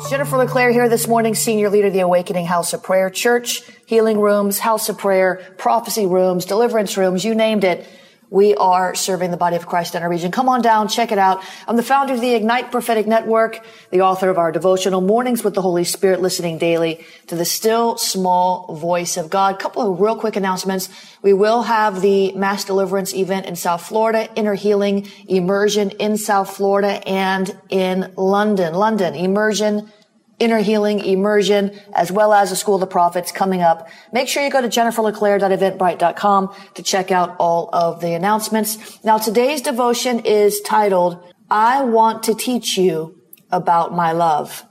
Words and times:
Jennifer 0.00 0.36
LeClaire 0.36 0.72
here 0.72 0.88
this 0.88 1.06
morning, 1.06 1.34
senior 1.34 1.70
leader 1.70 1.86
of 1.86 1.92
the 1.92 2.00
Awakening 2.00 2.46
House 2.46 2.72
of 2.72 2.82
Prayer 2.82 3.10
Church, 3.10 3.62
healing 3.86 4.18
rooms, 4.20 4.58
house 4.58 4.88
of 4.88 4.98
prayer, 4.98 5.54
prophecy 5.58 6.06
rooms, 6.06 6.44
deliverance 6.44 6.96
rooms, 6.96 7.24
you 7.24 7.34
named 7.34 7.64
it. 7.64 7.86
We 8.32 8.54
are 8.54 8.94
serving 8.94 9.30
the 9.30 9.36
body 9.36 9.56
of 9.56 9.66
Christ 9.66 9.94
in 9.94 10.02
our 10.02 10.08
region. 10.08 10.32
Come 10.32 10.48
on 10.48 10.62
down, 10.62 10.88
check 10.88 11.12
it 11.12 11.18
out. 11.18 11.44
I'm 11.68 11.76
the 11.76 11.82
founder 11.82 12.14
of 12.14 12.22
the 12.22 12.32
Ignite 12.32 12.70
Prophetic 12.70 13.06
Network, 13.06 13.62
the 13.90 14.00
author 14.00 14.30
of 14.30 14.38
our 14.38 14.50
devotional 14.50 15.02
Mornings 15.02 15.44
with 15.44 15.52
the 15.52 15.60
Holy 15.60 15.84
Spirit, 15.84 16.22
listening 16.22 16.56
daily 16.56 17.04
to 17.26 17.36
the 17.36 17.44
still 17.44 17.98
small 17.98 18.74
voice 18.74 19.18
of 19.18 19.28
God. 19.28 19.58
Couple 19.58 19.92
of 19.92 20.00
real 20.00 20.16
quick 20.16 20.36
announcements. 20.36 20.88
We 21.20 21.34
will 21.34 21.60
have 21.60 22.00
the 22.00 22.32
mass 22.32 22.64
deliverance 22.64 23.12
event 23.12 23.44
in 23.44 23.54
South 23.54 23.86
Florida, 23.86 24.30
inner 24.34 24.54
healing 24.54 25.08
immersion 25.28 25.90
in 25.90 26.16
South 26.16 26.56
Florida 26.56 27.06
and 27.06 27.54
in 27.68 28.14
London. 28.16 28.72
London, 28.72 29.14
immersion 29.14 29.92
inner 30.38 30.58
healing 30.58 30.98
immersion, 31.00 31.78
as 31.94 32.10
well 32.10 32.32
as 32.32 32.50
the 32.50 32.56
School 32.56 32.74
of 32.76 32.80
the 32.80 32.86
Prophets 32.86 33.30
coming 33.32 33.62
up. 33.62 33.88
Make 34.12 34.28
sure 34.28 34.42
you 34.42 34.50
go 34.50 34.60
to 34.60 34.68
jenniferleclaire.eventbrite.com 34.68 36.54
to 36.74 36.82
check 36.82 37.10
out 37.10 37.36
all 37.38 37.70
of 37.72 38.00
the 38.00 38.14
announcements. 38.14 39.02
Now, 39.04 39.18
today's 39.18 39.62
devotion 39.62 40.20
is 40.20 40.60
titled, 40.62 41.22
I 41.50 41.82
want 41.82 42.22
to 42.24 42.34
teach 42.34 42.76
you 42.76 43.20
about 43.50 43.94
my 43.94 44.12
love. 44.12 44.64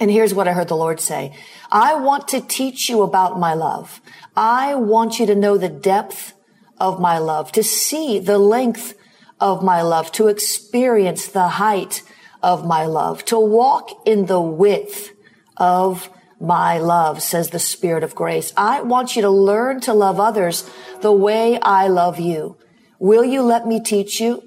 And 0.00 0.10
here's 0.10 0.34
what 0.34 0.48
I 0.48 0.52
heard 0.52 0.68
the 0.68 0.76
Lord 0.76 1.00
say. 1.00 1.36
I 1.70 1.94
want 1.94 2.28
to 2.28 2.40
teach 2.40 2.88
you 2.88 3.02
about 3.02 3.38
my 3.38 3.54
love. 3.54 4.00
I 4.34 4.74
want 4.74 5.18
you 5.18 5.26
to 5.26 5.34
know 5.34 5.56
the 5.56 5.68
depth 5.68 6.34
of 6.78 7.00
my 7.00 7.18
love, 7.18 7.52
to 7.52 7.62
see 7.62 8.18
the 8.18 8.38
length 8.38 8.94
of 9.38 9.62
my 9.62 9.82
love, 9.82 10.10
to 10.12 10.28
experience 10.28 11.28
the 11.28 11.46
height 11.46 12.02
of 12.44 12.66
my 12.66 12.84
love, 12.84 13.24
to 13.24 13.40
walk 13.40 13.88
in 14.04 14.26
the 14.26 14.40
width 14.40 15.12
of 15.56 16.10
my 16.38 16.76
love, 16.78 17.22
says 17.22 17.48
the 17.48 17.58
Spirit 17.58 18.04
of 18.04 18.14
grace. 18.14 18.52
I 18.54 18.82
want 18.82 19.16
you 19.16 19.22
to 19.22 19.30
learn 19.30 19.80
to 19.80 19.94
love 19.94 20.20
others 20.20 20.68
the 21.00 21.12
way 21.12 21.58
I 21.60 21.88
love 21.88 22.20
you. 22.20 22.58
Will 22.98 23.24
you 23.24 23.40
let 23.40 23.66
me 23.66 23.80
teach 23.80 24.20
you? 24.20 24.42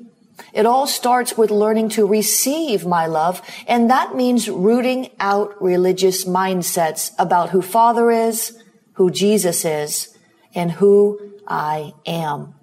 It 0.54 0.68
all 0.68 0.86
starts 0.86 1.36
with 1.38 1.50
learning 1.50 1.90
to 1.98 2.06
receive 2.06 2.86
my 2.86 3.08
love, 3.08 3.42
and 3.68 3.90
that 3.90 4.16
means 4.16 4.48
rooting 4.48 5.10
out 5.20 5.60
religious 5.60 6.26
mindsets 6.26 7.12
about 7.18 7.50
who 7.50 7.64
Father 7.64 8.12
is, 8.12 8.62
who 8.94 9.10
Jesus 9.10 9.66
is, 9.66 10.16
and 10.54 10.72
who 10.74 11.20
I 11.48 11.94
am. 12.06 12.57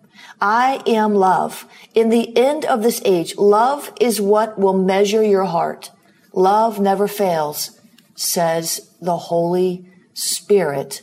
I 0.44 0.82
am 0.86 1.14
love. 1.14 1.66
In 1.94 2.10
the 2.10 2.36
end 2.36 2.66
of 2.66 2.82
this 2.82 3.00
age, 3.06 3.34
love 3.38 3.90
is 3.98 4.20
what 4.20 4.58
will 4.58 4.74
measure 4.74 5.24
your 5.24 5.46
heart. 5.46 5.90
Love 6.34 6.78
never 6.78 7.08
fails, 7.08 7.80
says 8.14 8.94
the 9.00 9.16
Holy 9.16 9.90
Spirit 10.12 11.00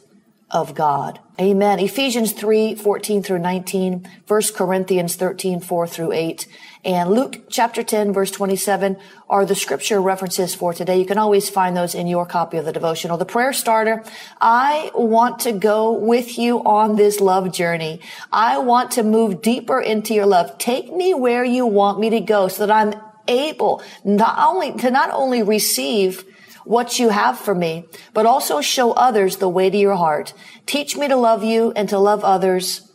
of 0.52 0.76
God. 0.76 1.20
Amen. 1.42 1.80
Ephesians 1.80 2.34
3, 2.34 2.76
14 2.76 3.24
through 3.24 3.40
19, 3.40 4.08
1 4.28 4.42
Corinthians 4.54 5.16
13, 5.16 5.60
4 5.60 5.88
through 5.88 6.12
8, 6.12 6.46
and 6.86 7.10
Luke 7.10 7.50
chapter 7.50 7.82
10, 7.82 8.14
verse 8.14 8.30
27 8.30 8.96
are 9.28 9.44
the 9.44 9.56
scripture 9.56 10.00
references 10.00 10.54
for 10.54 10.72
today. 10.72 11.00
You 11.00 11.06
can 11.08 11.18
always 11.18 11.50
find 11.50 11.76
those 11.76 11.96
in 11.96 12.06
your 12.06 12.28
copy 12.28 12.58
of 12.58 12.66
the 12.66 12.72
devotional. 12.72 13.18
The 13.18 13.26
prayer 13.26 13.54
starter. 13.54 14.04
I 14.40 14.92
want 14.94 15.40
to 15.40 15.52
go 15.52 15.94
with 15.94 16.38
you 16.38 16.64
on 16.64 16.96
this 16.96 17.20
love 17.20 17.52
journey. 17.52 18.02
I 18.32 18.60
want 18.60 18.92
to 18.92 19.04
move 19.04 19.42
deeper 19.42 19.82
into 19.82 20.14
your 20.14 20.28
love. 20.28 20.60
Take 20.60 20.94
me 20.94 21.16
where 21.16 21.44
you 21.44 21.66
want 21.66 22.00
me 22.00 22.12
to 22.12 22.20
go 22.20 22.50
so 22.50 22.68
that 22.68 22.72
I'm 22.72 23.02
able 23.28 23.82
not 24.04 24.38
only 24.38 24.74
to 24.74 24.92
not 24.92 25.10
only 25.10 25.42
receive 25.42 26.24
what 26.66 27.00
you 27.00 27.10
have 27.10 27.40
for 27.40 27.56
me, 27.56 27.86
but 28.14 28.26
also 28.26 28.62
show 28.62 28.92
others 28.94 29.38
the 29.38 29.50
way 29.50 29.70
to 29.70 29.78
your 29.78 29.96
heart. 29.96 30.34
Teach 30.66 30.96
me 30.96 31.08
to 31.08 31.16
love 31.16 31.44
you 31.44 31.72
and 31.76 31.90
to 31.90 32.00
love 32.00 32.24
others 32.24 32.92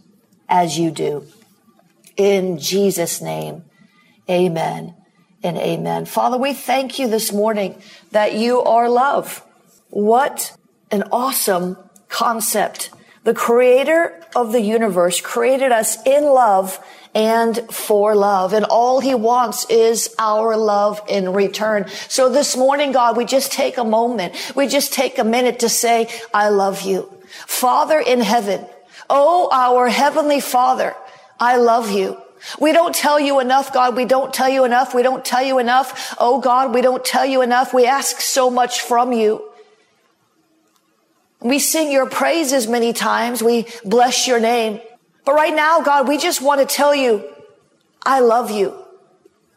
as 0.48 0.78
you 0.78 0.90
do. 0.90 1.26
In 2.16 2.58
Jesus' 2.58 3.20
name, 3.20 3.64
amen 4.30 4.94
and 5.42 5.58
amen. 5.58 6.06
Father, 6.06 6.38
we 6.38 6.52
thank 6.54 6.98
you 6.98 7.08
this 7.08 7.32
morning 7.32 7.80
that 8.10 8.34
you 8.34 8.62
are 8.62 8.88
love. 8.88 9.44
What 9.90 10.56
an 10.90 11.04
awesome 11.12 11.76
concept. 12.08 12.90
The 13.26 13.34
creator 13.34 14.22
of 14.36 14.52
the 14.52 14.60
universe 14.60 15.20
created 15.20 15.72
us 15.72 15.98
in 16.06 16.22
love 16.22 16.78
and 17.12 17.58
for 17.74 18.14
love. 18.14 18.52
And 18.52 18.64
all 18.64 19.00
he 19.00 19.16
wants 19.16 19.68
is 19.68 20.14
our 20.16 20.56
love 20.56 21.02
in 21.08 21.32
return. 21.32 21.88
So 22.08 22.28
this 22.28 22.56
morning, 22.56 22.92
God, 22.92 23.16
we 23.16 23.24
just 23.24 23.50
take 23.50 23.78
a 23.78 23.84
moment. 23.84 24.36
We 24.54 24.68
just 24.68 24.92
take 24.92 25.18
a 25.18 25.24
minute 25.24 25.58
to 25.58 25.68
say, 25.68 26.08
I 26.32 26.50
love 26.50 26.82
you. 26.82 27.12
Father 27.48 27.98
in 27.98 28.20
heaven. 28.20 28.64
Oh, 29.10 29.48
our 29.50 29.88
heavenly 29.88 30.38
father. 30.38 30.94
I 31.40 31.56
love 31.56 31.90
you. 31.90 32.22
We 32.60 32.72
don't 32.72 32.94
tell 32.94 33.18
you 33.18 33.40
enough, 33.40 33.72
God. 33.72 33.96
We 33.96 34.04
don't 34.04 34.32
tell 34.32 34.48
you 34.48 34.64
enough. 34.64 34.94
We 34.94 35.02
don't 35.02 35.24
tell 35.24 35.42
you 35.42 35.58
enough. 35.58 36.14
Oh 36.20 36.38
God, 36.38 36.72
we 36.72 36.80
don't 36.80 37.04
tell 37.04 37.26
you 37.26 37.42
enough. 37.42 37.74
We 37.74 37.86
ask 37.86 38.20
so 38.20 38.50
much 38.50 38.82
from 38.82 39.12
you. 39.12 39.50
We 41.48 41.58
sing 41.58 41.92
your 41.92 42.06
praises 42.06 42.66
many 42.66 42.92
times. 42.92 43.42
We 43.42 43.66
bless 43.84 44.26
your 44.26 44.40
name. 44.40 44.80
But 45.24 45.34
right 45.34 45.54
now, 45.54 45.80
God, 45.80 46.08
we 46.08 46.18
just 46.18 46.40
want 46.40 46.60
to 46.60 46.66
tell 46.66 46.94
you, 46.94 47.24
I 48.04 48.20
love 48.20 48.50
you. 48.50 48.74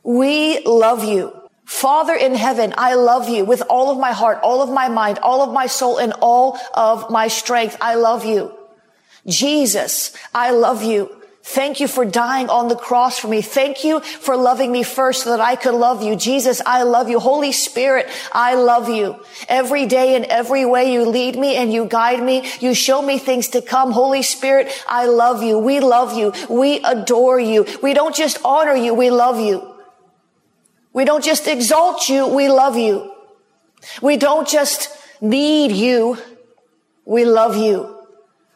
We 0.03 0.65
love 0.65 1.03
you. 1.03 1.33
Father 1.65 2.15
in 2.15 2.33
heaven, 2.33 2.73
I 2.77 2.95
love 2.95 3.29
you 3.29 3.45
with 3.45 3.61
all 3.69 3.91
of 3.91 3.99
my 3.99 4.11
heart, 4.11 4.39
all 4.41 4.63
of 4.63 4.69
my 4.69 4.89
mind, 4.89 5.19
all 5.19 5.41
of 5.41 5.53
my 5.53 5.67
soul, 5.67 5.99
and 5.99 6.13
all 6.19 6.57
of 6.73 7.11
my 7.11 7.27
strength. 7.27 7.77
I 7.79 7.93
love 7.93 8.25
you. 8.25 8.51
Jesus, 9.27 10.11
I 10.33 10.49
love 10.51 10.81
you. 10.81 11.18
Thank 11.49 11.79
you 11.79 11.87
for 11.87 12.05
dying 12.05 12.47
on 12.47 12.67
the 12.67 12.75
cross 12.75 13.17
for 13.17 13.27
me. 13.27 13.41
Thank 13.41 13.83
you 13.83 14.01
for 14.01 14.37
loving 14.37 14.71
me 14.71 14.83
first 14.83 15.23
so 15.23 15.31
that 15.31 15.39
I 15.39 15.55
could 15.55 15.73
love 15.73 16.03
you. 16.03 16.15
Jesus, 16.15 16.61
I 16.63 16.83
love 16.83 17.09
you. 17.09 17.19
Holy 17.19 17.51
Spirit, 17.51 18.07
I 18.31 18.53
love 18.53 18.87
you. 18.87 19.25
Every 19.47 19.87
day 19.87 20.15
in 20.15 20.25
every 20.25 20.63
way 20.63 20.93
you 20.93 21.09
lead 21.09 21.35
me 21.35 21.55
and 21.55 21.73
you 21.73 21.85
guide 21.85 22.21
me. 22.21 22.47
You 22.59 22.75
show 22.75 23.01
me 23.01 23.17
things 23.17 23.47
to 23.47 23.63
come. 23.63 23.91
Holy 23.91 24.21
Spirit, 24.21 24.71
I 24.87 25.07
love 25.07 25.41
you. 25.41 25.57
We 25.57 25.79
love 25.79 26.15
you. 26.15 26.33
We 26.51 26.83
adore 26.83 27.39
you. 27.39 27.65
We 27.81 27.95
don't 27.95 28.15
just 28.15 28.37
honor 28.45 28.75
you. 28.75 28.93
We 28.93 29.09
love 29.09 29.39
you. 29.39 29.73
We 30.93 31.03
don't 31.03 31.23
just 31.23 31.47
exalt 31.47 32.09
you. 32.09 32.27
We 32.27 32.47
love 32.47 32.77
you. 32.77 33.11
We 34.03 34.17
don't 34.17 34.47
just 34.47 34.95
need 35.19 35.71
you. 35.71 36.19
We 37.05 37.25
love 37.25 37.57
you. 37.57 37.98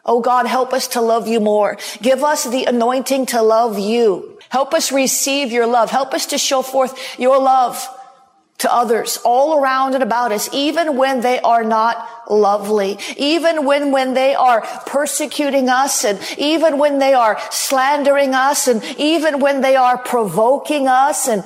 Oh 0.05 0.19
God, 0.19 0.47
help 0.47 0.73
us 0.73 0.87
to 0.89 1.01
love 1.01 1.27
you 1.27 1.39
more. 1.39 1.77
Give 2.01 2.23
us 2.23 2.43
the 2.43 2.65
anointing 2.65 3.27
to 3.27 3.41
love 3.41 3.79
you. 3.79 4.37
Help 4.49 4.73
us 4.73 4.91
receive 4.91 5.51
your 5.51 5.65
love. 5.65 5.89
Help 5.89 6.13
us 6.13 6.27
to 6.27 6.37
show 6.37 6.61
forth 6.61 7.19
your 7.19 7.39
love 7.39 7.87
to 8.59 8.73
others 8.73 9.17
all 9.25 9.59
around 9.59 9.93
and 9.93 10.03
about 10.03 10.31
us, 10.31 10.49
even 10.53 10.95
when 10.95 11.21
they 11.21 11.39
are 11.41 11.63
not 11.63 12.29
lovely, 12.29 12.97
even 13.17 13.65
when, 13.65 13.91
when 13.91 14.13
they 14.13 14.35
are 14.35 14.61
persecuting 14.85 15.69
us 15.69 16.05
and 16.05 16.19
even 16.37 16.77
when 16.77 16.99
they 16.99 17.13
are 17.13 17.37
slandering 17.51 18.33
us 18.33 18.67
and 18.67 18.83
even 18.97 19.39
when 19.39 19.61
they 19.61 19.75
are 19.75 19.97
provoking 19.97 20.87
us 20.87 21.27
and 21.27 21.43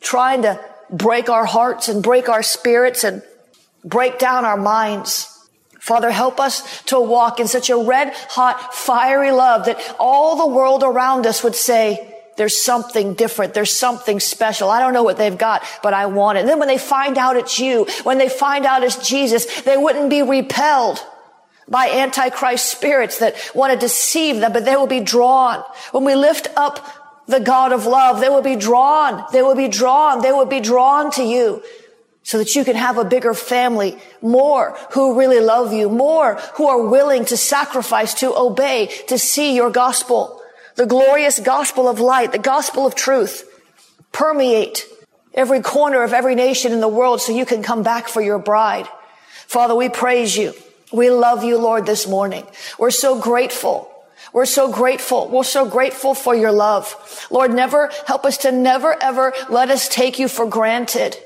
trying 0.00 0.42
to 0.42 0.60
break 0.90 1.30
our 1.30 1.46
hearts 1.46 1.88
and 1.88 2.02
break 2.02 2.28
our 2.28 2.42
spirits 2.42 3.04
and 3.04 3.22
break 3.84 4.18
down 4.18 4.44
our 4.44 4.58
minds. 4.58 5.39
Father, 5.80 6.10
help 6.10 6.38
us 6.38 6.82
to 6.82 7.00
walk 7.00 7.40
in 7.40 7.48
such 7.48 7.70
a 7.70 7.76
red 7.76 8.12
hot, 8.28 8.74
fiery 8.74 9.32
love 9.32 9.64
that 9.64 9.96
all 9.98 10.36
the 10.36 10.46
world 10.46 10.82
around 10.84 11.26
us 11.26 11.42
would 11.42 11.56
say, 11.56 12.06
there's 12.36 12.58
something 12.58 13.14
different. 13.14 13.54
There's 13.54 13.72
something 13.72 14.20
special. 14.20 14.70
I 14.70 14.80
don't 14.80 14.94
know 14.94 15.02
what 15.02 15.18
they've 15.18 15.36
got, 15.36 15.62
but 15.82 15.92
I 15.92 16.06
want 16.06 16.38
it. 16.38 16.42
And 16.42 16.48
then 16.48 16.58
when 16.58 16.68
they 16.68 16.78
find 16.78 17.18
out 17.18 17.36
it's 17.36 17.58
you, 17.58 17.86
when 18.02 18.18
they 18.18 18.28
find 18.28 18.64
out 18.64 18.82
it's 18.82 19.06
Jesus, 19.06 19.62
they 19.62 19.76
wouldn't 19.76 20.08
be 20.10 20.22
repelled 20.22 21.04
by 21.68 21.88
antichrist 21.88 22.66
spirits 22.70 23.18
that 23.18 23.34
want 23.54 23.72
to 23.72 23.78
deceive 23.78 24.40
them, 24.40 24.52
but 24.52 24.64
they 24.64 24.76
will 24.76 24.86
be 24.86 25.00
drawn. 25.00 25.62
When 25.92 26.04
we 26.04 26.14
lift 26.14 26.48
up 26.56 26.84
the 27.26 27.40
God 27.40 27.72
of 27.72 27.86
love, 27.86 28.20
they 28.20 28.28
will 28.28 28.42
be 28.42 28.56
drawn. 28.56 29.24
They 29.32 29.42
will 29.42 29.54
be 29.54 29.68
drawn. 29.68 30.22
They 30.22 30.32
will 30.32 30.46
be 30.46 30.60
drawn 30.60 31.10
to 31.12 31.22
you 31.22 31.62
so 32.22 32.38
that 32.38 32.54
you 32.54 32.64
can 32.64 32.76
have 32.76 32.98
a 32.98 33.04
bigger 33.04 33.34
family, 33.34 33.98
more 34.20 34.76
who 34.92 35.18
really 35.18 35.40
love 35.40 35.72
you, 35.72 35.88
more 35.88 36.34
who 36.54 36.66
are 36.66 36.86
willing 36.86 37.24
to 37.24 37.36
sacrifice, 37.36 38.14
to 38.14 38.34
obey, 38.36 38.86
to 39.08 39.18
see 39.18 39.56
your 39.56 39.70
gospel 39.70 40.40
the 40.80 40.86
glorious 40.86 41.38
gospel 41.38 41.88
of 41.88 42.00
light, 42.00 42.32
the 42.32 42.38
gospel 42.38 42.86
of 42.86 42.94
truth 42.94 43.46
permeate 44.12 44.86
every 45.34 45.60
corner 45.60 46.02
of 46.02 46.14
every 46.14 46.34
nation 46.34 46.72
in 46.72 46.80
the 46.80 46.88
world 46.88 47.20
so 47.20 47.32
you 47.32 47.44
can 47.44 47.62
come 47.62 47.82
back 47.82 48.08
for 48.08 48.22
your 48.22 48.38
bride. 48.38 48.88
Father, 49.46 49.74
we 49.74 49.90
praise 49.90 50.34
you. 50.34 50.54
We 50.90 51.10
love 51.10 51.44
you, 51.44 51.58
Lord, 51.58 51.84
this 51.84 52.08
morning. 52.08 52.46
We're 52.78 52.92
so 52.92 53.20
grateful. 53.20 53.92
We're 54.32 54.46
so 54.46 54.72
grateful. 54.72 55.28
We're 55.28 55.44
so 55.44 55.68
grateful 55.68 56.14
for 56.14 56.34
your 56.34 56.50
love. 56.50 57.26
Lord, 57.30 57.52
never 57.52 57.90
help 58.06 58.24
us 58.24 58.38
to 58.38 58.50
never 58.50 58.96
ever 59.02 59.34
let 59.50 59.68
us 59.68 59.86
take 59.86 60.18
you 60.18 60.28
for 60.28 60.46
granted 60.46 61.16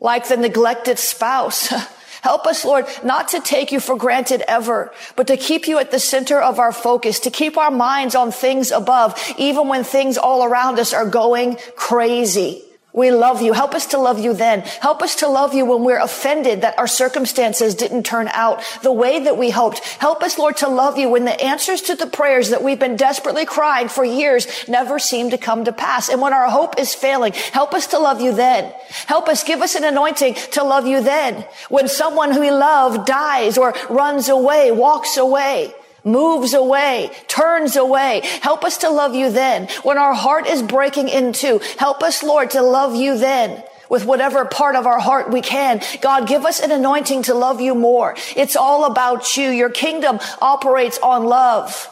like 0.00 0.28
the 0.28 0.36
neglected 0.36 0.98
spouse. 0.98 1.68
Help 2.22 2.46
us, 2.46 2.64
Lord, 2.64 2.86
not 3.04 3.28
to 3.28 3.40
take 3.40 3.70
you 3.70 3.78
for 3.78 3.96
granted 3.96 4.42
ever, 4.48 4.92
but 5.14 5.28
to 5.28 5.36
keep 5.36 5.68
you 5.68 5.78
at 5.78 5.92
the 5.92 6.00
center 6.00 6.40
of 6.40 6.58
our 6.58 6.72
focus, 6.72 7.20
to 7.20 7.30
keep 7.30 7.56
our 7.56 7.70
minds 7.70 8.16
on 8.16 8.32
things 8.32 8.72
above, 8.72 9.16
even 9.38 9.68
when 9.68 9.84
things 9.84 10.18
all 10.18 10.44
around 10.44 10.80
us 10.80 10.92
are 10.92 11.08
going 11.08 11.56
crazy. 11.76 12.65
We 12.96 13.10
love 13.10 13.42
you. 13.42 13.52
Help 13.52 13.74
us 13.74 13.84
to 13.88 13.98
love 13.98 14.18
you 14.18 14.32
then. 14.32 14.60
Help 14.60 15.02
us 15.02 15.16
to 15.16 15.28
love 15.28 15.52
you 15.52 15.66
when 15.66 15.84
we're 15.84 16.00
offended 16.00 16.62
that 16.62 16.78
our 16.78 16.86
circumstances 16.86 17.74
didn't 17.74 18.04
turn 18.04 18.26
out 18.28 18.62
the 18.82 18.90
way 18.90 19.22
that 19.24 19.36
we 19.36 19.50
hoped. 19.50 19.80
Help 19.80 20.22
us, 20.22 20.38
Lord, 20.38 20.56
to 20.58 20.68
love 20.68 20.96
you 20.96 21.10
when 21.10 21.26
the 21.26 21.38
answers 21.38 21.82
to 21.82 21.94
the 21.94 22.06
prayers 22.06 22.48
that 22.48 22.62
we've 22.62 22.78
been 22.78 22.96
desperately 22.96 23.44
crying 23.44 23.88
for 23.88 24.02
years 24.02 24.48
never 24.66 24.98
seem 24.98 25.28
to 25.28 25.36
come 25.36 25.66
to 25.66 25.72
pass. 25.72 26.08
And 26.08 26.22
when 26.22 26.32
our 26.32 26.48
hope 26.48 26.78
is 26.78 26.94
failing, 26.94 27.34
help 27.34 27.74
us 27.74 27.88
to 27.88 27.98
love 27.98 28.22
you 28.22 28.34
then. 28.34 28.72
Help 29.04 29.28
us, 29.28 29.44
give 29.44 29.60
us 29.60 29.74
an 29.74 29.84
anointing 29.84 30.32
to 30.52 30.64
love 30.64 30.86
you 30.86 31.02
then. 31.02 31.44
When 31.68 31.88
someone 31.88 32.32
who 32.32 32.46
we 32.46 32.50
love 32.50 33.04
dies 33.04 33.58
or 33.58 33.74
runs 33.90 34.30
away, 34.30 34.72
walks 34.72 35.18
away, 35.18 35.74
moves 36.06 36.54
away, 36.54 37.10
turns 37.28 37.76
away. 37.76 38.22
Help 38.40 38.64
us 38.64 38.78
to 38.78 38.88
love 38.88 39.14
you 39.14 39.30
then. 39.30 39.68
When 39.82 39.98
our 39.98 40.14
heart 40.14 40.46
is 40.46 40.62
breaking 40.62 41.08
into, 41.08 41.60
help 41.78 42.02
us, 42.02 42.22
Lord, 42.22 42.50
to 42.52 42.62
love 42.62 42.94
you 42.94 43.18
then 43.18 43.62
with 43.88 44.04
whatever 44.04 44.44
part 44.44 44.76
of 44.76 44.86
our 44.86 44.98
heart 44.98 45.30
we 45.30 45.40
can. 45.40 45.80
God, 46.00 46.26
give 46.26 46.44
us 46.44 46.60
an 46.60 46.70
anointing 46.72 47.24
to 47.24 47.34
love 47.34 47.60
you 47.60 47.74
more. 47.74 48.16
It's 48.36 48.56
all 48.56 48.84
about 48.84 49.36
you. 49.36 49.50
Your 49.50 49.70
kingdom 49.70 50.18
operates 50.40 50.98
on 50.98 51.24
love, 51.24 51.88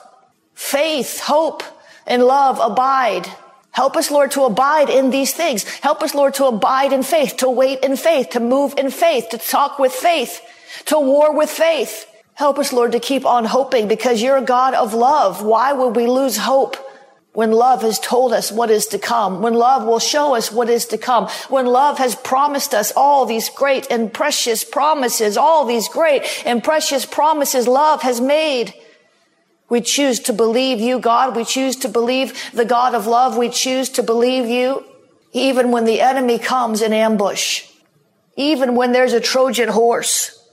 faith, 0.55 1.21
hope, 1.21 1.63
and 2.07 2.25
love 2.25 2.59
abide. 2.61 3.29
Help 3.71 3.97
us, 3.97 4.11
Lord, 4.11 4.31
to 4.33 4.45
abide 4.45 4.89
in 4.89 5.11
these 5.11 5.33
things. 5.33 5.65
Help 5.65 6.03
us, 6.03 6.15
Lord, 6.15 6.35
to 6.35 6.47
abide 6.47 6.93
in 6.93 7.03
faith, 7.03 7.39
to 7.39 7.51
wait 7.51 7.81
in 7.81 7.97
faith, 7.97 8.31
to 8.31 8.41
move 8.41 8.75
in 8.79 8.91
faith, 8.91 9.31
to 9.31 9.39
talk 9.39 9.81
with 9.81 9.93
faith, 9.93 10.41
to 10.87 10.99
war 10.99 11.37
with 11.37 11.51
faith. 11.51 12.07
Help 12.35 12.59
us, 12.59 12.73
Lord, 12.73 12.93
to 12.93 13.01
keep 13.01 13.25
on 13.25 13.45
hoping 13.45 13.89
because 13.89 14.21
you're 14.21 14.37
a 14.37 14.43
God 14.43 14.75
of 14.75 14.93
love. 14.93 15.45
Why 15.45 15.73
would 15.73 15.95
we 15.95 16.07
lose 16.07 16.37
hope 16.37 16.77
when 17.33 17.53
love 17.53 17.83
has 17.83 17.99
told 17.99 18.33
us 18.33 18.51
what 18.51 18.71
is 18.71 18.87
to 18.89 18.99
come? 18.99 19.41
When 19.41 19.55
love 19.55 19.85
will 19.85 20.01
show 20.01 20.35
us 20.35 20.51
what 20.51 20.69
is 20.69 20.87
to 20.87 20.99
come? 20.99 21.29
When 21.49 21.67
love 21.67 21.99
has 21.99 22.15
promised 22.15 22.75
us 22.75 22.93
all 22.97 23.25
these 23.25 23.49
great 23.49 23.87
and 23.91 24.13
precious 24.13 24.65
promises, 24.65 25.37
all 25.37 25.65
these 25.65 25.89
great 25.89 26.25
and 26.45 26.63
precious 26.63 27.07
promises 27.07 27.69
love 27.69 28.03
has 28.03 28.21
made. 28.21 28.75
We 29.69 29.81
choose 29.81 30.21
to 30.21 30.33
believe 30.33 30.81
you, 30.81 30.99
God. 30.99 31.37
We 31.37 31.45
choose 31.45 31.77
to 31.77 31.89
believe 31.89 32.51
the 32.53 32.65
God 32.65 32.95
of 32.95 33.07
love. 33.07 33.37
We 33.37 33.49
choose 33.49 33.89
to 33.91 34.03
believe 34.03 34.47
you 34.47 34.85
even 35.35 35.73
when 35.73 35.85
the 35.85 36.01
enemy 36.01 36.39
comes 36.39 36.81
in 36.81 36.93
ambush, 36.93 37.69
even 38.37 38.77
when 38.77 38.93
there's 38.93 39.13
a 39.13 39.21
Trojan 39.21 39.69
horse. 39.69 40.44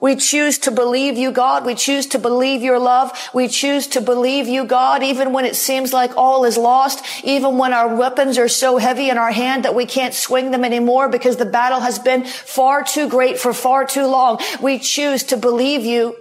We 0.00 0.16
choose 0.16 0.58
to 0.60 0.70
believe 0.70 1.16
you, 1.16 1.32
God. 1.32 1.66
We 1.66 1.74
choose 1.74 2.06
to 2.08 2.18
believe 2.18 2.62
your 2.62 2.78
love. 2.78 3.30
We 3.34 3.48
choose 3.48 3.86
to 3.88 4.00
believe 4.00 4.46
you, 4.46 4.64
God, 4.64 5.02
even 5.02 5.32
when 5.32 5.44
it 5.44 5.56
seems 5.56 5.92
like 5.92 6.16
all 6.16 6.44
is 6.44 6.56
lost, 6.56 7.04
even 7.24 7.58
when 7.58 7.72
our 7.72 7.94
weapons 7.94 8.38
are 8.38 8.48
so 8.48 8.78
heavy 8.78 9.10
in 9.10 9.18
our 9.18 9.32
hand 9.32 9.64
that 9.64 9.74
we 9.74 9.86
can't 9.86 10.14
swing 10.14 10.50
them 10.50 10.64
anymore 10.64 11.08
because 11.08 11.36
the 11.36 11.44
battle 11.44 11.80
has 11.80 11.98
been 11.98 12.24
far 12.24 12.84
too 12.84 13.08
great 13.08 13.38
for 13.38 13.52
far 13.52 13.84
too 13.84 14.06
long. 14.06 14.38
We 14.62 14.78
choose 14.78 15.24
to 15.24 15.36
believe 15.36 15.84
you. 15.84 16.16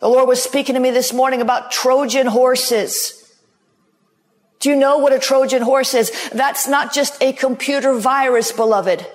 The 0.00 0.08
Lord 0.08 0.28
was 0.28 0.42
speaking 0.42 0.74
to 0.74 0.80
me 0.80 0.90
this 0.90 1.12
morning 1.12 1.40
about 1.40 1.70
Trojan 1.70 2.26
horses. 2.26 3.20
Do 4.60 4.70
you 4.70 4.76
know 4.76 4.98
what 4.98 5.12
a 5.12 5.18
Trojan 5.18 5.62
horse 5.62 5.94
is? 5.94 6.10
That's 6.30 6.66
not 6.66 6.92
just 6.92 7.22
a 7.22 7.32
computer 7.32 7.94
virus, 7.94 8.50
beloved. 8.50 9.06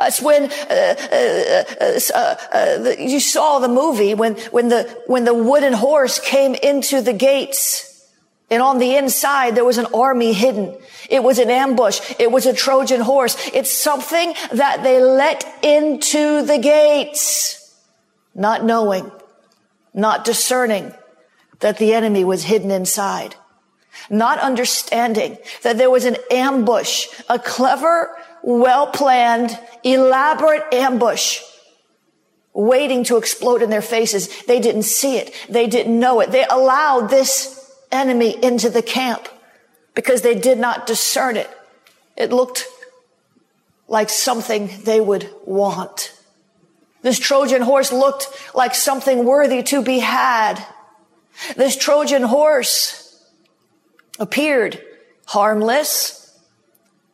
It's 0.00 0.20
when 0.20 0.44
uh, 0.44 1.64
uh, 2.10 2.36
uh, 2.52 2.78
the, 2.78 2.96
you 2.98 3.18
saw 3.18 3.58
the 3.60 3.68
movie 3.68 4.14
when 4.14 4.34
when 4.50 4.68
the 4.68 4.82
when 5.06 5.24
the 5.24 5.32
wooden 5.32 5.72
horse 5.72 6.18
came 6.18 6.54
into 6.54 7.00
the 7.00 7.14
gates. 7.14 7.92
And 8.48 8.62
on 8.62 8.78
the 8.78 8.94
inside, 8.96 9.56
there 9.56 9.64
was 9.64 9.78
an 9.78 9.86
army 9.92 10.32
hidden. 10.32 10.76
It 11.10 11.22
was 11.24 11.40
an 11.40 11.50
ambush. 11.50 12.00
It 12.20 12.30
was 12.30 12.46
a 12.46 12.52
Trojan 12.52 13.00
horse. 13.00 13.36
It's 13.52 13.72
something 13.72 14.34
that 14.52 14.84
they 14.84 15.02
let 15.02 15.44
into 15.64 16.42
the 16.42 16.58
gates, 16.58 17.74
not 18.36 18.64
knowing, 18.64 19.10
not 19.92 20.24
discerning 20.24 20.94
that 21.58 21.78
the 21.78 21.92
enemy 21.92 22.24
was 22.24 22.44
hidden 22.44 22.70
inside, 22.70 23.34
not 24.10 24.38
understanding 24.38 25.38
that 25.62 25.76
there 25.76 25.90
was 25.90 26.04
an 26.04 26.16
ambush, 26.30 27.08
a 27.28 27.40
clever 27.40 28.16
well 28.46 28.86
planned, 28.86 29.58
elaborate 29.82 30.72
ambush 30.72 31.42
waiting 32.54 33.04
to 33.04 33.18
explode 33.18 33.60
in 33.60 33.68
their 33.68 33.82
faces. 33.82 34.44
They 34.44 34.60
didn't 34.60 34.84
see 34.84 35.18
it. 35.18 35.34
They 35.48 35.66
didn't 35.66 35.98
know 35.98 36.20
it. 36.20 36.30
They 36.30 36.44
allowed 36.48 37.10
this 37.10 37.70
enemy 37.92 38.42
into 38.42 38.70
the 38.70 38.82
camp 38.82 39.28
because 39.94 40.22
they 40.22 40.34
did 40.34 40.58
not 40.58 40.86
discern 40.86 41.36
it. 41.36 41.50
It 42.16 42.32
looked 42.32 42.64
like 43.88 44.08
something 44.08 44.70
they 44.84 45.00
would 45.00 45.28
want. 45.44 46.14
This 47.02 47.18
Trojan 47.18 47.62
horse 47.62 47.92
looked 47.92 48.28
like 48.54 48.74
something 48.74 49.24
worthy 49.24 49.62
to 49.64 49.82
be 49.82 49.98
had. 49.98 50.64
This 51.56 51.76
Trojan 51.76 52.22
horse 52.22 53.22
appeared 54.18 54.80
harmless, 55.26 56.32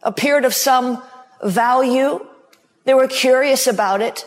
appeared 0.03 0.45
of 0.45 0.55
some 0.55 1.03
value. 1.43 2.27
They 2.85 2.95
were 2.95 3.09
curious 3.09 3.67
about 3.67 4.01
it. 4.01 4.27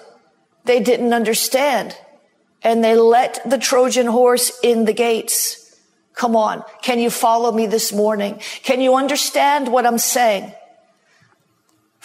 They 0.65 0.79
didn't 0.79 1.13
understand. 1.13 1.97
And 2.63 2.83
they 2.83 2.95
let 2.95 3.39
the 3.49 3.57
Trojan 3.57 4.07
horse 4.07 4.51
in 4.63 4.85
the 4.85 4.93
gates. 4.93 5.77
Come 6.13 6.35
on. 6.35 6.63
Can 6.81 6.99
you 6.99 7.09
follow 7.09 7.51
me 7.51 7.67
this 7.67 7.91
morning? 7.93 8.41
Can 8.63 8.81
you 8.81 8.95
understand 8.95 9.67
what 9.67 9.85
I'm 9.85 9.97
saying? 9.97 10.53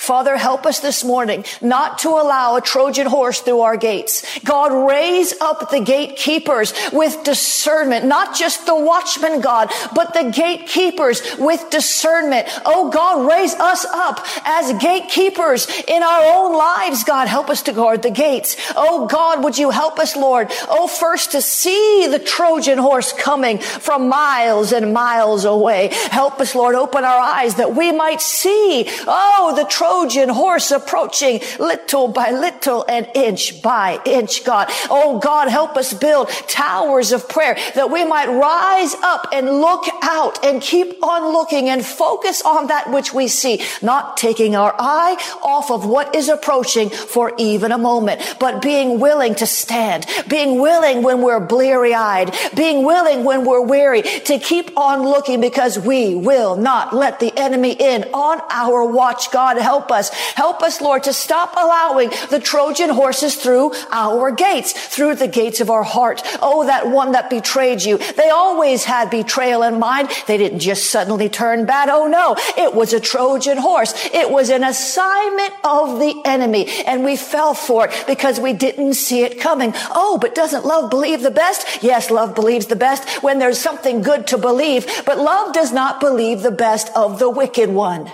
Father, 0.00 0.38
help 0.38 0.64
us 0.64 0.80
this 0.80 1.04
morning 1.04 1.44
not 1.60 1.98
to 1.98 2.08
allow 2.08 2.56
a 2.56 2.62
Trojan 2.62 3.06
horse 3.06 3.40
through 3.40 3.60
our 3.60 3.76
gates. 3.76 4.24
God, 4.40 4.88
raise 4.88 5.38
up 5.42 5.70
the 5.70 5.80
gatekeepers 5.80 6.72
with 6.90 7.22
discernment, 7.22 8.06
not 8.06 8.34
just 8.34 8.64
the 8.64 8.74
watchman, 8.74 9.42
God, 9.42 9.70
but 9.94 10.14
the 10.14 10.32
gatekeepers 10.34 11.20
with 11.38 11.68
discernment. 11.68 12.48
Oh 12.64 12.90
God, 12.90 13.28
raise 13.30 13.52
us 13.52 13.84
up 13.84 14.26
as 14.46 14.72
gatekeepers 14.82 15.68
in 15.86 16.02
our 16.02 16.22
own 16.34 16.56
lives. 16.56 17.04
God, 17.04 17.28
help 17.28 17.50
us 17.50 17.60
to 17.64 17.74
guard 17.74 18.00
the 18.00 18.10
gates. 18.10 18.56
Oh 18.74 19.06
God, 19.06 19.44
would 19.44 19.58
you 19.58 19.68
help 19.68 19.98
us, 19.98 20.16
Lord? 20.16 20.48
Oh, 20.70 20.88
first 20.88 21.32
to 21.32 21.42
see 21.42 22.06
the 22.10 22.18
Trojan 22.18 22.78
horse 22.78 23.12
coming 23.12 23.58
from 23.58 24.08
miles 24.08 24.72
and 24.72 24.94
miles 24.94 25.44
away. 25.44 25.90
Help 25.92 26.40
us, 26.40 26.54
Lord, 26.54 26.74
open 26.74 27.04
our 27.04 27.20
eyes 27.20 27.56
that 27.56 27.76
we 27.76 27.92
might 27.92 28.22
see, 28.22 28.86
oh, 29.06 29.52
the 29.54 29.66
Trojan 29.66 29.89
Trojan 29.90 30.28
horse 30.28 30.70
approaching 30.70 31.40
little 31.58 32.06
by 32.06 32.30
little 32.30 32.84
and 32.88 33.08
inch 33.12 33.60
by 33.60 34.00
inch, 34.06 34.44
God. 34.44 34.68
Oh 34.88 35.18
God, 35.18 35.48
help 35.48 35.76
us 35.76 35.92
build 35.92 36.28
towers 36.46 37.10
of 37.10 37.28
prayer 37.28 37.56
that 37.74 37.90
we 37.90 38.04
might 38.04 38.28
rise 38.28 38.94
up 39.02 39.26
and 39.32 39.50
look 39.50 39.86
out 40.02 40.44
and 40.44 40.62
keep 40.62 41.02
on 41.02 41.32
looking 41.32 41.68
and 41.68 41.84
focus 41.84 42.40
on 42.42 42.68
that 42.68 42.92
which 42.92 43.12
we 43.12 43.26
see, 43.26 43.64
not 43.82 44.16
taking 44.16 44.54
our 44.54 44.72
eye 44.78 45.16
off 45.42 45.72
of 45.72 45.84
what 45.84 46.14
is 46.14 46.28
approaching 46.28 46.88
for 46.88 47.32
even 47.36 47.72
a 47.72 47.78
moment, 47.78 48.36
but 48.38 48.62
being 48.62 49.00
willing 49.00 49.34
to 49.34 49.46
stand, 49.46 50.06
being 50.28 50.60
willing 50.60 51.02
when 51.02 51.20
we're 51.20 51.44
bleary 51.44 51.94
eyed, 51.94 52.32
being 52.54 52.84
willing 52.84 53.24
when 53.24 53.44
we're 53.44 53.60
weary 53.66 54.02
to 54.02 54.38
keep 54.38 54.70
on 54.78 55.02
looking 55.02 55.40
because 55.40 55.80
we 55.80 56.14
will 56.14 56.54
not 56.54 56.94
let 56.94 57.18
the 57.18 57.36
enemy 57.36 57.72
in 57.72 58.04
on 58.14 58.40
our 58.50 58.84
watch. 58.84 59.32
God, 59.32 59.56
help 59.58 59.79
us. 59.90 60.10
Help 60.34 60.62
us, 60.62 60.80
Lord, 60.80 61.04
to 61.04 61.12
stop 61.12 61.54
allowing 61.56 62.10
the 62.30 62.40
Trojan 62.40 62.90
horses 62.90 63.36
through 63.36 63.72
our 63.92 64.32
gates, 64.32 64.72
through 64.72 65.14
the 65.14 65.28
gates 65.28 65.60
of 65.60 65.70
our 65.70 65.84
heart. 65.84 66.22
Oh, 66.42 66.66
that 66.66 66.88
one 66.88 67.12
that 67.12 67.30
betrayed 67.30 67.82
you. 67.82 67.98
They 67.98 68.30
always 68.30 68.84
had 68.84 69.10
betrayal 69.10 69.62
in 69.62 69.78
mind. 69.78 70.10
They 70.26 70.38
didn't 70.38 70.58
just 70.58 70.90
suddenly 70.90 71.28
turn 71.28 71.66
bad. 71.66 71.88
Oh 71.88 72.06
no, 72.06 72.36
it 72.56 72.74
was 72.74 72.92
a 72.92 73.00
Trojan 73.00 73.58
horse. 73.58 73.94
It 74.12 74.30
was 74.30 74.50
an 74.50 74.64
assignment 74.64 75.52
of 75.62 76.00
the 76.00 76.20
enemy 76.24 76.68
and 76.86 77.04
we 77.04 77.16
fell 77.16 77.54
for 77.54 77.86
it 77.86 78.04
because 78.06 78.40
we 78.40 78.52
didn't 78.52 78.94
see 78.94 79.22
it 79.22 79.40
coming. 79.40 79.72
Oh, 79.90 80.18
but 80.20 80.34
doesn't 80.34 80.64
love 80.64 80.90
believe 80.90 81.22
the 81.22 81.30
best? 81.30 81.82
Yes, 81.82 82.10
love 82.10 82.34
believes 82.34 82.66
the 82.66 82.76
best 82.76 83.22
when 83.22 83.38
there's 83.38 83.58
something 83.60 84.02
good 84.02 84.26
to 84.28 84.38
believe, 84.38 84.86
but 85.04 85.18
love 85.18 85.52
does 85.52 85.72
not 85.72 86.00
believe 86.00 86.42
the 86.42 86.50
best 86.50 86.90
of 86.96 87.18
the 87.18 87.30
wicked 87.30 87.70
one 87.70 88.10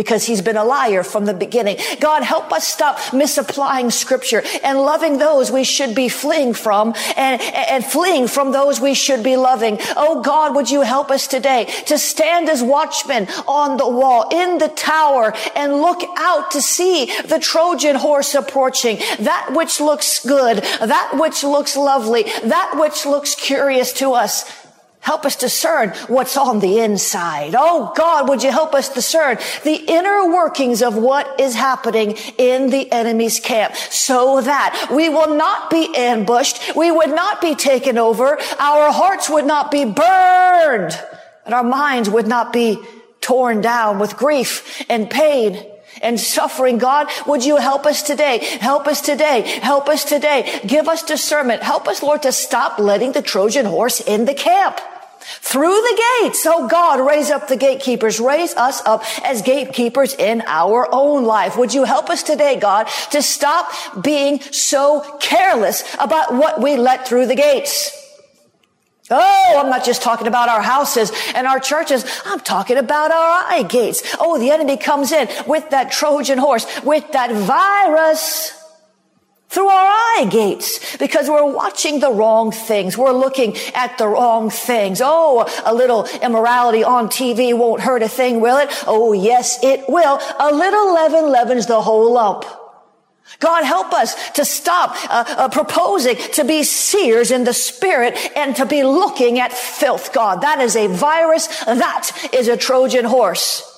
because 0.00 0.24
he's 0.24 0.40
been 0.40 0.56
a 0.56 0.64
liar 0.64 1.02
from 1.02 1.26
the 1.26 1.34
beginning. 1.34 1.76
God, 2.00 2.22
help 2.22 2.50
us 2.52 2.66
stop 2.66 3.12
misapplying 3.12 3.90
scripture 3.90 4.42
and 4.64 4.78
loving 4.78 5.18
those 5.18 5.50
we 5.50 5.62
should 5.62 5.94
be 5.94 6.08
fleeing 6.08 6.54
from 6.54 6.94
and, 7.18 7.38
and 7.42 7.84
fleeing 7.84 8.26
from 8.26 8.50
those 8.50 8.80
we 8.80 8.94
should 8.94 9.22
be 9.22 9.36
loving. 9.36 9.76
Oh 9.98 10.22
God, 10.22 10.54
would 10.54 10.70
you 10.70 10.80
help 10.80 11.10
us 11.10 11.26
today 11.26 11.66
to 11.84 11.98
stand 11.98 12.48
as 12.48 12.62
watchmen 12.62 13.28
on 13.46 13.76
the 13.76 13.86
wall 13.86 14.26
in 14.32 14.56
the 14.56 14.68
tower 14.68 15.34
and 15.54 15.74
look 15.74 16.00
out 16.16 16.52
to 16.52 16.62
see 16.62 17.04
the 17.26 17.38
Trojan 17.38 17.96
horse 17.96 18.34
approaching 18.34 18.96
that 19.18 19.50
which 19.52 19.80
looks 19.80 20.24
good, 20.24 20.64
that 20.80 21.18
which 21.20 21.44
looks 21.44 21.76
lovely, 21.76 22.22
that 22.44 22.78
which 22.78 23.04
looks 23.04 23.34
curious 23.34 23.92
to 23.92 24.12
us 24.12 24.50
Help 25.10 25.26
us 25.26 25.34
discern 25.34 25.88
what's 26.06 26.36
on 26.36 26.60
the 26.60 26.78
inside. 26.78 27.56
Oh 27.58 27.92
God, 27.96 28.28
would 28.28 28.44
you 28.44 28.52
help 28.52 28.76
us 28.76 28.88
discern 28.88 29.38
the 29.64 29.74
inner 29.74 30.32
workings 30.32 30.82
of 30.82 30.94
what 30.94 31.40
is 31.40 31.56
happening 31.56 32.16
in 32.38 32.70
the 32.70 32.92
enemy's 32.92 33.40
camp 33.40 33.74
so 33.74 34.40
that 34.40 34.92
we 34.94 35.08
will 35.08 35.34
not 35.34 35.68
be 35.68 35.92
ambushed. 35.96 36.76
We 36.76 36.92
would 36.92 37.10
not 37.10 37.40
be 37.40 37.56
taken 37.56 37.98
over. 37.98 38.38
Our 38.60 38.92
hearts 38.92 39.28
would 39.28 39.46
not 39.46 39.72
be 39.72 39.84
burned 39.84 40.96
and 41.44 41.54
our 41.54 41.64
minds 41.64 42.08
would 42.08 42.28
not 42.28 42.52
be 42.52 42.78
torn 43.20 43.62
down 43.62 43.98
with 43.98 44.16
grief 44.16 44.80
and 44.88 45.10
pain 45.10 45.60
and 46.02 46.20
suffering. 46.20 46.78
God, 46.78 47.08
would 47.26 47.44
you 47.44 47.56
help 47.56 47.84
us 47.84 48.04
today? 48.04 48.38
Help 48.60 48.86
us 48.86 49.00
today. 49.00 49.40
Help 49.60 49.88
us 49.88 50.04
today. 50.04 50.60
Give 50.64 50.86
us 50.86 51.02
discernment. 51.02 51.64
Help 51.64 51.88
us, 51.88 52.00
Lord, 52.00 52.22
to 52.22 52.30
stop 52.30 52.78
letting 52.78 53.10
the 53.10 53.22
Trojan 53.22 53.66
horse 53.66 54.00
in 54.00 54.24
the 54.24 54.34
camp. 54.34 54.78
Through 55.40 55.74
the 55.74 56.02
gates. 56.22 56.44
Oh 56.46 56.68
God, 56.68 57.06
raise 57.06 57.30
up 57.30 57.48
the 57.48 57.56
gatekeepers. 57.56 58.20
Raise 58.20 58.54
us 58.54 58.82
up 58.84 59.04
as 59.24 59.42
gatekeepers 59.42 60.14
in 60.14 60.42
our 60.46 60.88
own 60.92 61.24
life. 61.24 61.56
Would 61.56 61.72
you 61.72 61.84
help 61.84 62.10
us 62.10 62.22
today, 62.22 62.56
God, 62.58 62.88
to 63.12 63.22
stop 63.22 64.02
being 64.02 64.40
so 64.40 65.18
careless 65.20 65.84
about 65.98 66.34
what 66.34 66.60
we 66.60 66.76
let 66.76 67.06
through 67.06 67.26
the 67.26 67.36
gates? 67.36 67.96
Oh, 69.10 69.60
I'm 69.60 69.70
not 69.70 69.84
just 69.84 70.02
talking 70.02 70.28
about 70.28 70.48
our 70.48 70.62
houses 70.62 71.10
and 71.34 71.46
our 71.46 71.58
churches. 71.58 72.04
I'm 72.24 72.38
talking 72.40 72.76
about 72.76 73.10
our 73.10 73.44
eye 73.52 73.64
gates. 73.68 74.02
Oh, 74.20 74.38
the 74.38 74.50
enemy 74.52 74.76
comes 74.76 75.10
in 75.10 75.28
with 75.46 75.70
that 75.70 75.90
Trojan 75.90 76.38
horse, 76.38 76.66
with 76.84 77.10
that 77.12 77.32
virus 77.32 78.59
through 79.50 79.68
our 79.68 79.86
eye 79.86 80.28
gates 80.30 80.96
because 80.96 81.28
we're 81.28 81.52
watching 81.52 81.98
the 81.98 82.10
wrong 82.10 82.52
things. 82.52 82.96
We're 82.96 83.12
looking 83.12 83.56
at 83.74 83.98
the 83.98 84.06
wrong 84.06 84.48
things. 84.48 85.00
Oh, 85.02 85.44
a 85.66 85.74
little 85.74 86.06
immorality 86.22 86.84
on 86.84 87.08
TV 87.08 87.56
won't 87.56 87.82
hurt 87.82 88.02
a 88.02 88.08
thing, 88.08 88.40
will 88.40 88.58
it? 88.58 88.70
Oh, 88.86 89.12
yes, 89.12 89.62
it 89.62 89.88
will. 89.88 90.20
A 90.38 90.54
little 90.54 90.94
leaven 90.94 91.30
leavens 91.30 91.66
the 91.66 91.82
whole 91.82 92.12
lump. 92.12 92.44
God 93.38 93.64
help 93.64 93.92
us 93.92 94.30
to 94.32 94.44
stop 94.44 94.96
uh, 95.04 95.24
uh, 95.26 95.48
proposing 95.48 96.16
to 96.34 96.44
be 96.44 96.62
seers 96.62 97.30
in 97.30 97.44
the 97.44 97.54
spirit 97.54 98.18
and 98.36 98.54
to 98.56 98.66
be 98.66 98.82
looking 98.82 99.38
at 99.38 99.52
filth, 99.52 100.12
God. 100.12 100.42
That 100.42 100.60
is 100.60 100.76
a 100.76 100.88
virus. 100.88 101.46
That 101.64 102.10
is 102.32 102.48
a 102.48 102.56
Trojan 102.56 103.04
horse. 103.04 103.69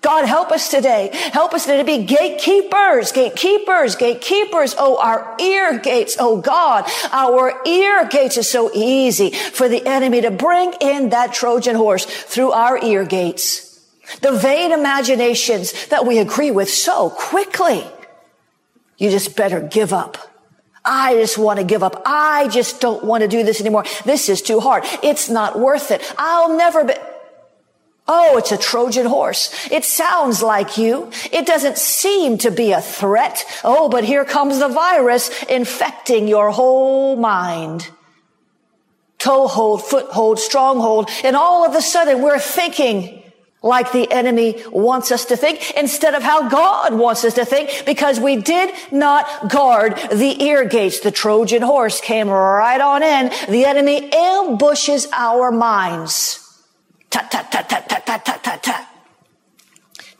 God, 0.00 0.26
help 0.26 0.52
us 0.52 0.70
today. 0.70 1.10
Help 1.32 1.54
us 1.54 1.64
today 1.64 1.78
to 1.78 1.84
be 1.84 2.04
gatekeepers, 2.04 3.10
gatekeepers, 3.10 3.96
gatekeepers. 3.96 4.74
Oh, 4.78 4.96
our 4.96 5.36
ear 5.40 5.78
gates. 5.78 6.16
Oh 6.20 6.40
God, 6.40 6.88
our 7.10 7.60
ear 7.66 8.06
gates 8.06 8.36
is 8.36 8.48
so 8.48 8.70
easy 8.72 9.30
for 9.30 9.68
the 9.68 9.84
enemy 9.84 10.20
to 10.20 10.30
bring 10.30 10.72
in 10.80 11.10
that 11.10 11.32
Trojan 11.32 11.74
horse 11.74 12.04
through 12.04 12.52
our 12.52 12.82
ear 12.82 13.04
gates. 13.04 13.68
The 14.22 14.32
vain 14.32 14.72
imaginations 14.72 15.88
that 15.88 16.06
we 16.06 16.18
agree 16.18 16.52
with 16.52 16.70
so 16.70 17.10
quickly. 17.10 17.84
You 18.98 19.10
just 19.10 19.36
better 19.36 19.60
give 19.60 19.92
up. 19.92 20.16
I 20.84 21.14
just 21.14 21.36
want 21.36 21.58
to 21.58 21.64
give 21.64 21.82
up. 21.82 22.02
I 22.06 22.48
just 22.48 22.80
don't 22.80 23.04
want 23.04 23.22
to 23.22 23.28
do 23.28 23.42
this 23.42 23.60
anymore. 23.60 23.84
This 24.04 24.28
is 24.28 24.40
too 24.40 24.60
hard. 24.60 24.84
It's 25.02 25.28
not 25.28 25.58
worth 25.58 25.90
it. 25.90 26.02
I'll 26.16 26.56
never 26.56 26.84
be. 26.84 26.94
Oh, 28.10 28.38
it's 28.38 28.52
a 28.52 28.56
Trojan 28.56 29.04
horse. 29.04 29.52
It 29.70 29.84
sounds 29.84 30.42
like 30.42 30.78
you. 30.78 31.10
It 31.30 31.44
doesn't 31.44 31.76
seem 31.76 32.38
to 32.38 32.50
be 32.50 32.72
a 32.72 32.80
threat. 32.80 33.44
Oh, 33.62 33.90
but 33.90 34.04
here 34.04 34.24
comes 34.24 34.58
the 34.58 34.68
virus 34.68 35.30
infecting 35.44 36.26
your 36.26 36.50
whole 36.50 37.16
mind. 37.16 37.90
Toehold, 39.18 39.82
foothold, 39.82 40.38
stronghold. 40.38 41.10
And 41.22 41.36
all 41.36 41.66
of 41.66 41.74
a 41.74 41.82
sudden 41.82 42.22
we're 42.22 42.38
thinking 42.38 43.22
like 43.62 43.92
the 43.92 44.10
enemy 44.10 44.62
wants 44.70 45.10
us 45.10 45.26
to 45.26 45.36
think 45.36 45.72
instead 45.72 46.14
of 46.14 46.22
how 46.22 46.48
God 46.48 46.94
wants 46.94 47.24
us 47.24 47.34
to 47.34 47.44
think 47.44 47.82
because 47.84 48.18
we 48.20 48.36
did 48.36 48.72
not 48.90 49.50
guard 49.50 49.96
the 50.10 50.42
ear 50.44 50.64
gates. 50.64 51.00
The 51.00 51.10
Trojan 51.10 51.62
horse 51.62 52.00
came 52.00 52.28
right 52.28 52.80
on 52.80 53.02
in. 53.02 53.32
The 53.50 53.66
enemy 53.66 54.10
ambushes 54.12 55.08
our 55.12 55.50
minds. 55.50 56.47
Ta 57.10 57.22
ta 57.30 57.42
ta 57.50 57.62
ta 57.62 57.80
ta 57.80 57.98
ta 58.00 58.18
ta 58.18 58.38
ta 58.42 58.56
ta. 58.56 58.86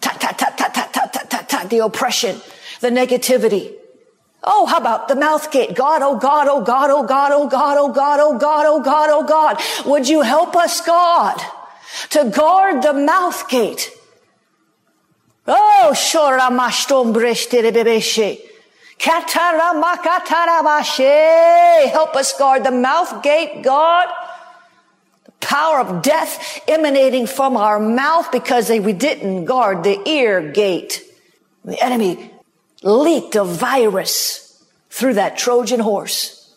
Ta 0.01 0.13
ta 0.13 0.33
ta 0.33 0.51
ta 0.57 0.69
ta 0.69 0.87
ta 0.93 1.07
ta 1.07 1.23
ta 1.29 1.43
ta. 1.43 1.65
The 1.65 1.79
oppression, 1.79 2.41
the 2.81 2.91
negativity. 2.91 3.75
Oh, 4.43 4.67
how 4.67 4.79
about 4.79 5.09
the 5.09 5.17
mouth 5.17 5.51
gate? 5.51 5.75
God, 5.75 6.01
oh 6.03 6.17
God, 6.17 6.47
oh 6.49 6.63
God, 6.63 6.91
oh 6.91 7.03
God, 7.03 7.33
oh 7.33 7.49
God, 7.49 7.77
oh 7.79 7.93
God, 7.93 8.21
oh 8.21 8.39
God, 8.39 8.67
oh 8.67 8.81
God, 8.81 9.11
oh 9.11 9.25
God. 9.25 9.61
Would 9.85 10.09
you 10.09 10.23
help 10.23 10.57
us, 10.57 10.81
God, 10.81 11.39
to 12.11 12.31
guard 12.31 12.83
the 12.83 12.95
mouth 12.95 13.49
gate? 13.49 13.91
Oh, 15.47 15.93
shora 15.95 16.51
mashtom 16.51 17.13
breshtere 17.13 17.73
bebeshe. 17.73 18.41
Help 21.91 22.17
us 22.17 22.39
guard 22.39 22.65
the 22.65 22.71
mouth 22.71 23.23
gate, 23.23 23.63
God 23.63 24.09
power 25.41 25.81
of 25.81 26.03
death 26.03 26.61
emanating 26.69 27.27
from 27.27 27.57
our 27.57 27.79
mouth 27.79 28.31
because 28.33 28.71
we 28.71 28.93
didn't 28.93 29.45
guard 29.45 29.85
the 29.85 30.09
ear 30.09 30.51
gate. 30.53 31.03
The 31.65 31.83
enemy 31.83 32.33
leaked 32.83 33.37
a 33.37 33.45
virus 33.45 34.65
through 34.91 35.15
that 35.15 35.37
Trojan 35.37 35.81
horse, 35.81 36.55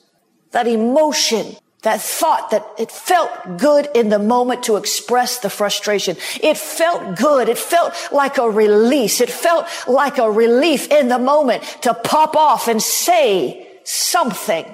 that 0.51 0.67
emotion, 0.67 1.55
that 1.83 1.99
thought 1.99 2.51
that 2.51 2.65
it 2.77 2.91
felt 2.91 3.57
good 3.57 3.89
in 3.95 4.09
the 4.09 4.19
moment 4.19 4.63
to 4.63 4.75
express 4.75 5.39
the 5.39 5.49
frustration. 5.49 6.15
It 6.41 6.57
felt 6.57 7.17
good. 7.17 7.49
It 7.49 7.57
felt 7.57 7.93
like 8.11 8.37
a 8.37 8.49
release. 8.49 9.19
It 9.19 9.31
felt 9.31 9.65
like 9.87 10.19
a 10.19 10.29
relief 10.29 10.91
in 10.91 11.07
the 11.07 11.17
moment 11.17 11.63
to 11.81 11.93
pop 11.93 12.35
off 12.35 12.67
and 12.67 12.81
say 12.81 13.67
something 13.83 14.65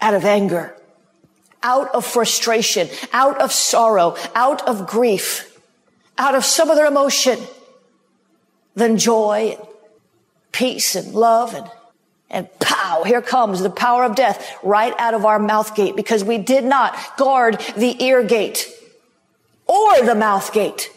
out 0.00 0.14
of 0.14 0.24
anger 0.24 0.75
out 1.66 1.92
of 1.94 2.06
frustration, 2.06 2.88
out 3.12 3.40
of 3.40 3.52
sorrow, 3.52 4.16
out 4.36 4.66
of 4.68 4.86
grief, 4.86 5.60
out 6.16 6.36
of 6.36 6.44
some 6.44 6.70
other 6.70 6.86
emotion 6.86 7.38
than 8.76 8.96
joy, 8.96 9.56
and 9.58 9.68
peace 10.52 10.94
and 10.94 11.12
love 11.12 11.54
and 11.54 11.68
and 12.28 12.48
pow, 12.58 13.04
here 13.04 13.22
comes 13.22 13.60
the 13.60 13.70
power 13.70 14.02
of 14.04 14.16
death 14.16 14.58
right 14.64 14.92
out 14.98 15.14
of 15.14 15.24
our 15.24 15.38
mouth 15.38 15.76
gate 15.76 15.94
because 15.94 16.24
we 16.24 16.38
did 16.38 16.64
not 16.64 16.96
guard 17.16 17.60
the 17.76 18.02
ear 18.02 18.24
gate 18.24 18.68
or 19.66 20.02
the 20.02 20.14
mouth 20.14 20.52
gate. 20.52 20.90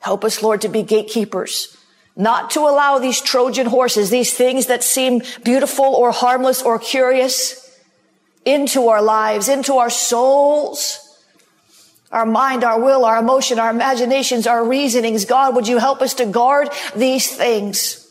Help 0.00 0.24
us, 0.24 0.42
Lord, 0.42 0.62
to 0.62 0.68
be 0.68 0.82
gatekeepers 0.82 1.76
not 2.16 2.50
to 2.50 2.60
allow 2.60 2.98
these 2.98 3.20
Trojan 3.20 3.66
horses, 3.66 4.10
these 4.10 4.34
things 4.34 4.66
that 4.66 4.82
seem 4.82 5.22
beautiful 5.44 5.84
or 5.84 6.10
harmless 6.10 6.62
or 6.62 6.78
curious 6.80 7.65
into 8.46 8.88
our 8.88 9.02
lives, 9.02 9.48
into 9.50 9.74
our 9.74 9.90
souls, 9.90 11.02
our 12.12 12.24
mind, 12.24 12.64
our 12.64 12.80
will, 12.80 13.04
our 13.04 13.18
emotion, 13.18 13.58
our 13.58 13.70
imaginations, 13.70 14.46
our 14.46 14.64
reasonings. 14.64 15.24
God, 15.24 15.54
would 15.56 15.68
you 15.68 15.78
help 15.78 16.00
us 16.00 16.14
to 16.14 16.26
guard 16.26 16.70
these 16.94 17.30
things? 17.36 18.02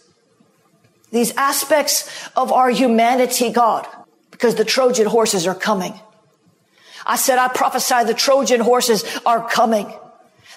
These 1.11 1.35
aspects 1.37 2.29
of 2.35 2.51
our 2.51 2.69
humanity, 2.69 3.49
God, 3.49 3.87
because 4.31 4.55
the 4.55 4.65
Trojan 4.65 5.07
horses 5.07 5.47
are 5.47 5.55
coming. 5.55 5.97
I 7.05 7.15
said, 7.15 7.39
I 7.39 7.47
prophesy 7.47 8.03
the 8.03 8.13
Trojan 8.13 8.59
horses 8.59 9.05
are 9.25 9.47
coming. 9.47 9.91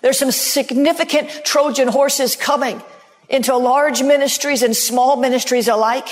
There's 0.02 0.18
some 0.18 0.32
significant 0.32 1.30
Trojan 1.44 1.88
horses 1.88 2.34
coming 2.34 2.82
into 3.28 3.56
large 3.56 4.02
ministries 4.02 4.62
and 4.62 4.74
small 4.74 5.16
ministries 5.16 5.68
alike, 5.68 6.08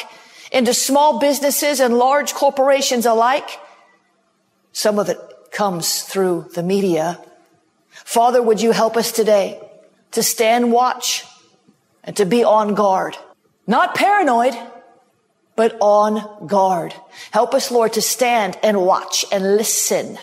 into 0.53 0.75
small 0.75 1.19
businesses 1.19 1.81
and 1.81 1.97
large 1.97 2.35
corporations 2.35 3.07
alike. 3.07 3.49
Some 4.73 4.99
of 4.99 5.09
it 5.09 5.19
comes 5.51 6.03
through 6.03 6.51
the 6.55 6.63
media. 6.63 7.21
Father, 7.91 8.43
would 8.43 8.61
you 8.61 8.73
help 8.73 8.97
us 8.97 9.11
today 9.11 9.61
to 10.13 10.23
stand 10.23 10.71
watch 10.73 11.25
and 12.05 12.17
to 12.17 12.27
be 12.27 12.45
on 12.45 12.75
guard? 12.75 13.17
Not 13.67 13.95
paranoid, 13.95 14.55
but 15.57 15.77
on 15.81 16.47
guard. 16.47 16.95
Help 17.31 17.55
us, 17.55 17.71
Lord, 17.71 17.95
to 17.95 18.03
stand 18.03 18.59
and 18.63 18.83
watch 18.83 19.25
and 19.33 19.57
listen. 19.57 20.19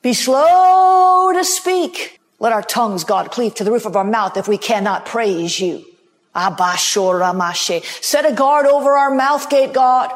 Be 0.00 0.14
slow 0.14 1.32
to 1.32 1.44
speak. 1.44 2.18
Let 2.40 2.52
our 2.52 2.62
tongues, 2.62 3.04
God, 3.04 3.30
cleave 3.30 3.54
to 3.56 3.64
the 3.64 3.70
roof 3.70 3.86
of 3.86 3.94
our 3.94 4.04
mouth 4.04 4.36
if 4.36 4.48
we 4.48 4.58
cannot 4.58 5.06
praise 5.06 5.60
you. 5.60 5.84
Set 8.00 8.24
a 8.24 8.32
guard 8.32 8.66
over 8.66 8.96
our 8.96 9.14
mouth 9.14 9.50
gate, 9.50 9.72
God. 9.72 10.12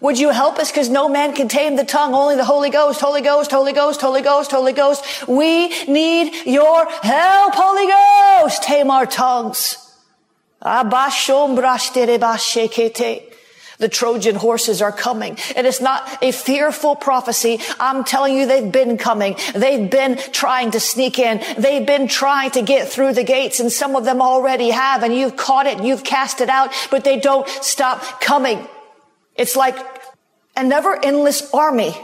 Would 0.00 0.18
you 0.18 0.30
help 0.30 0.58
us? 0.58 0.70
Because 0.70 0.88
no 0.88 1.08
man 1.08 1.34
can 1.34 1.48
tame 1.48 1.76
the 1.76 1.84
tongue, 1.84 2.14
only 2.14 2.36
the 2.36 2.44
Holy 2.44 2.70
Ghost, 2.70 3.00
Holy 3.00 3.20
Ghost, 3.22 3.50
Holy 3.50 3.72
Ghost, 3.72 4.00
Holy 4.00 4.22
Ghost, 4.22 4.50
Holy 4.50 4.72
Ghost. 4.72 5.28
We 5.28 5.68
need 5.84 6.34
your 6.46 6.86
help, 6.86 7.54
Holy 7.54 7.86
Ghost. 7.86 8.62
Tame 8.62 8.90
our 8.90 9.06
tongues. 9.06 9.76
The 13.78 13.88
Trojan 13.88 14.36
horses 14.36 14.80
are 14.80 14.92
coming. 14.92 15.38
And 15.54 15.66
it's 15.66 15.80
not 15.80 16.22
a 16.22 16.32
fearful 16.32 16.96
prophecy. 16.96 17.60
I'm 17.78 18.04
telling 18.04 18.36
you, 18.36 18.46
they've 18.46 18.70
been 18.70 18.96
coming. 18.98 19.36
They've 19.54 19.90
been 19.90 20.16
trying 20.32 20.72
to 20.72 20.80
sneak 20.80 21.18
in. 21.18 21.42
They've 21.58 21.86
been 21.86 22.08
trying 22.08 22.52
to 22.52 22.62
get 22.62 22.88
through 22.88 23.14
the 23.14 23.24
gates 23.24 23.60
and 23.60 23.70
some 23.70 23.96
of 23.96 24.04
them 24.04 24.22
already 24.22 24.70
have 24.70 25.02
and 25.02 25.14
you've 25.14 25.36
caught 25.36 25.66
it, 25.66 25.82
you've 25.82 26.04
cast 26.04 26.40
it 26.40 26.48
out, 26.48 26.72
but 26.90 27.04
they 27.04 27.18
don't 27.18 27.48
stop 27.48 28.20
coming. 28.20 28.66
It's 29.34 29.56
like 29.56 29.76
a 30.56 30.64
never 30.64 30.98
endless 31.04 31.52
army 31.52 31.94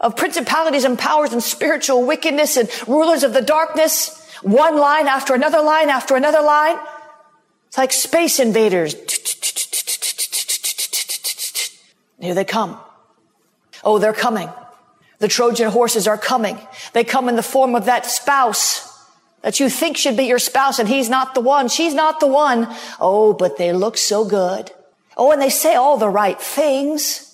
of 0.00 0.16
principalities 0.16 0.84
and 0.84 0.98
powers 0.98 1.32
and 1.32 1.42
spiritual 1.42 2.06
wickedness 2.06 2.56
and 2.56 2.68
rulers 2.88 3.22
of 3.22 3.32
the 3.32 3.42
darkness. 3.42 4.14
One 4.42 4.76
line 4.76 5.08
after 5.08 5.34
another 5.34 5.60
line 5.60 5.88
after 5.88 6.14
another 6.14 6.40
line. 6.40 6.78
It's 7.66 7.78
like 7.78 7.92
space 7.92 8.38
invaders. 8.38 8.94
Here 12.20 12.34
they 12.34 12.44
come. 12.44 12.78
Oh, 13.84 13.98
they're 13.98 14.12
coming. 14.12 14.48
The 15.18 15.28
Trojan 15.28 15.70
horses 15.70 16.06
are 16.06 16.18
coming. 16.18 16.58
They 16.92 17.04
come 17.04 17.28
in 17.28 17.36
the 17.36 17.42
form 17.42 17.74
of 17.74 17.86
that 17.86 18.06
spouse 18.06 18.84
that 19.42 19.60
you 19.60 19.68
think 19.68 19.96
should 19.96 20.16
be 20.16 20.24
your 20.24 20.38
spouse 20.38 20.78
and 20.78 20.88
he's 20.88 21.08
not 21.08 21.34
the 21.34 21.40
one. 21.40 21.68
She's 21.68 21.94
not 21.94 22.20
the 22.20 22.26
one. 22.26 22.68
Oh, 23.00 23.32
but 23.32 23.56
they 23.56 23.72
look 23.72 23.96
so 23.96 24.24
good. 24.24 24.70
Oh, 25.16 25.32
and 25.32 25.42
they 25.42 25.50
say 25.50 25.74
all 25.74 25.96
the 25.96 26.08
right 26.08 26.40
things. 26.40 27.24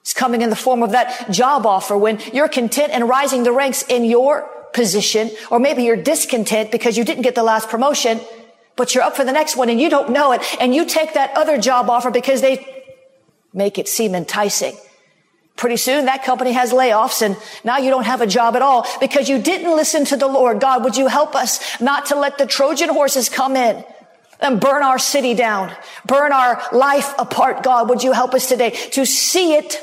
It's 0.00 0.14
coming 0.14 0.42
in 0.42 0.50
the 0.50 0.56
form 0.56 0.82
of 0.82 0.92
that 0.92 1.30
job 1.30 1.66
offer 1.66 1.96
when 1.96 2.18
you're 2.32 2.48
content 2.48 2.92
and 2.92 3.08
rising 3.08 3.42
the 3.42 3.52
ranks 3.52 3.82
in 3.82 4.04
your 4.04 4.48
position, 4.72 5.30
or 5.50 5.58
maybe 5.58 5.82
you're 5.84 5.96
discontent 5.96 6.70
because 6.70 6.96
you 6.96 7.04
didn't 7.04 7.22
get 7.22 7.34
the 7.34 7.42
last 7.42 7.68
promotion, 7.68 8.20
but 8.76 8.94
you're 8.94 9.04
up 9.04 9.14
for 9.14 9.24
the 9.24 9.32
next 9.32 9.56
one 9.56 9.68
and 9.68 9.80
you 9.80 9.90
don't 9.90 10.10
know 10.10 10.32
it, 10.32 10.42
and 10.60 10.74
you 10.74 10.86
take 10.86 11.14
that 11.14 11.36
other 11.36 11.58
job 11.58 11.90
offer 11.90 12.10
because 12.10 12.40
they 12.40 12.79
make 13.52 13.78
it 13.78 13.88
seem 13.88 14.14
enticing. 14.14 14.76
Pretty 15.56 15.76
soon 15.76 16.06
that 16.06 16.24
company 16.24 16.52
has 16.52 16.72
layoffs 16.72 17.20
and 17.20 17.36
now 17.64 17.78
you 17.78 17.90
don't 17.90 18.06
have 18.06 18.22
a 18.22 18.26
job 18.26 18.56
at 18.56 18.62
all 18.62 18.86
because 18.98 19.28
you 19.28 19.38
didn't 19.40 19.76
listen 19.76 20.04
to 20.06 20.16
the 20.16 20.26
Lord. 20.26 20.60
God, 20.60 20.84
would 20.84 20.96
you 20.96 21.06
help 21.06 21.34
us 21.34 21.80
not 21.80 22.06
to 22.06 22.16
let 22.16 22.38
the 22.38 22.46
Trojan 22.46 22.88
horses 22.88 23.28
come 23.28 23.56
in 23.56 23.84
and 24.40 24.58
burn 24.58 24.82
our 24.82 24.98
city 24.98 25.34
down, 25.34 25.70
burn 26.06 26.32
our 26.32 26.62
life 26.72 27.12
apart. 27.18 27.62
God, 27.62 27.88
would 27.88 28.02
you 28.02 28.12
help 28.12 28.34
us 28.34 28.48
today 28.48 28.70
to 28.92 29.04
see 29.04 29.54
it, 29.54 29.78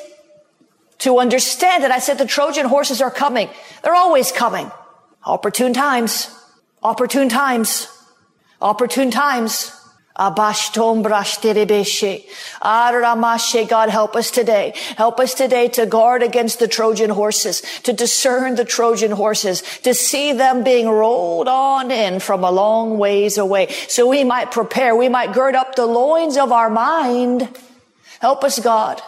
to 0.99 1.19
understand 1.19 1.84
it? 1.84 1.91
I 1.91 1.99
said 1.99 2.17
the 2.17 2.25
Trojan 2.25 2.65
horses 2.65 3.01
are 3.01 3.12
coming. 3.12 3.49
They're 3.84 3.93
always 3.93 4.32
coming. 4.32 4.71
Opportune 5.23 5.73
times, 5.73 6.34
opportune 6.82 7.30
times, 7.30 7.88
opportune 8.62 9.12
times. 9.12 9.76
God 13.65 13.89
help 13.89 14.15
us 14.15 14.32
today. 14.32 14.73
Help 14.97 15.19
us 15.19 15.34
today 15.34 15.67
to 15.69 15.86
guard 15.86 16.23
against 16.23 16.60
the 16.60 16.67
Trojan 16.67 17.12
horses, 17.12 17.62
to 17.84 17.93
discern 17.93 18.56
the 18.56 18.65
Trojan 18.65 19.12
horses, 19.12 19.62
to 19.80 19.93
see 19.93 20.34
them 20.34 20.63
being 20.63 20.89
rolled 20.89 21.47
on 21.47 21.91
in 21.91 22.19
from 22.19 22.43
a 22.43 22.51
long 22.51 22.97
ways 22.97 23.38
away. 23.38 23.67
So 23.88 24.08
we 24.08 24.23
might 24.23 24.51
prepare, 24.51 24.95
we 24.95 25.10
might 25.10 25.34
gird 25.34 25.56
up 25.56 25.75
the 25.75 25.86
loins 25.86 26.38
of 26.38 26.51
our 26.51 26.69
mind. 26.69 27.47
Help 28.19 28.43
us, 28.43 28.60
God. 28.60 29.01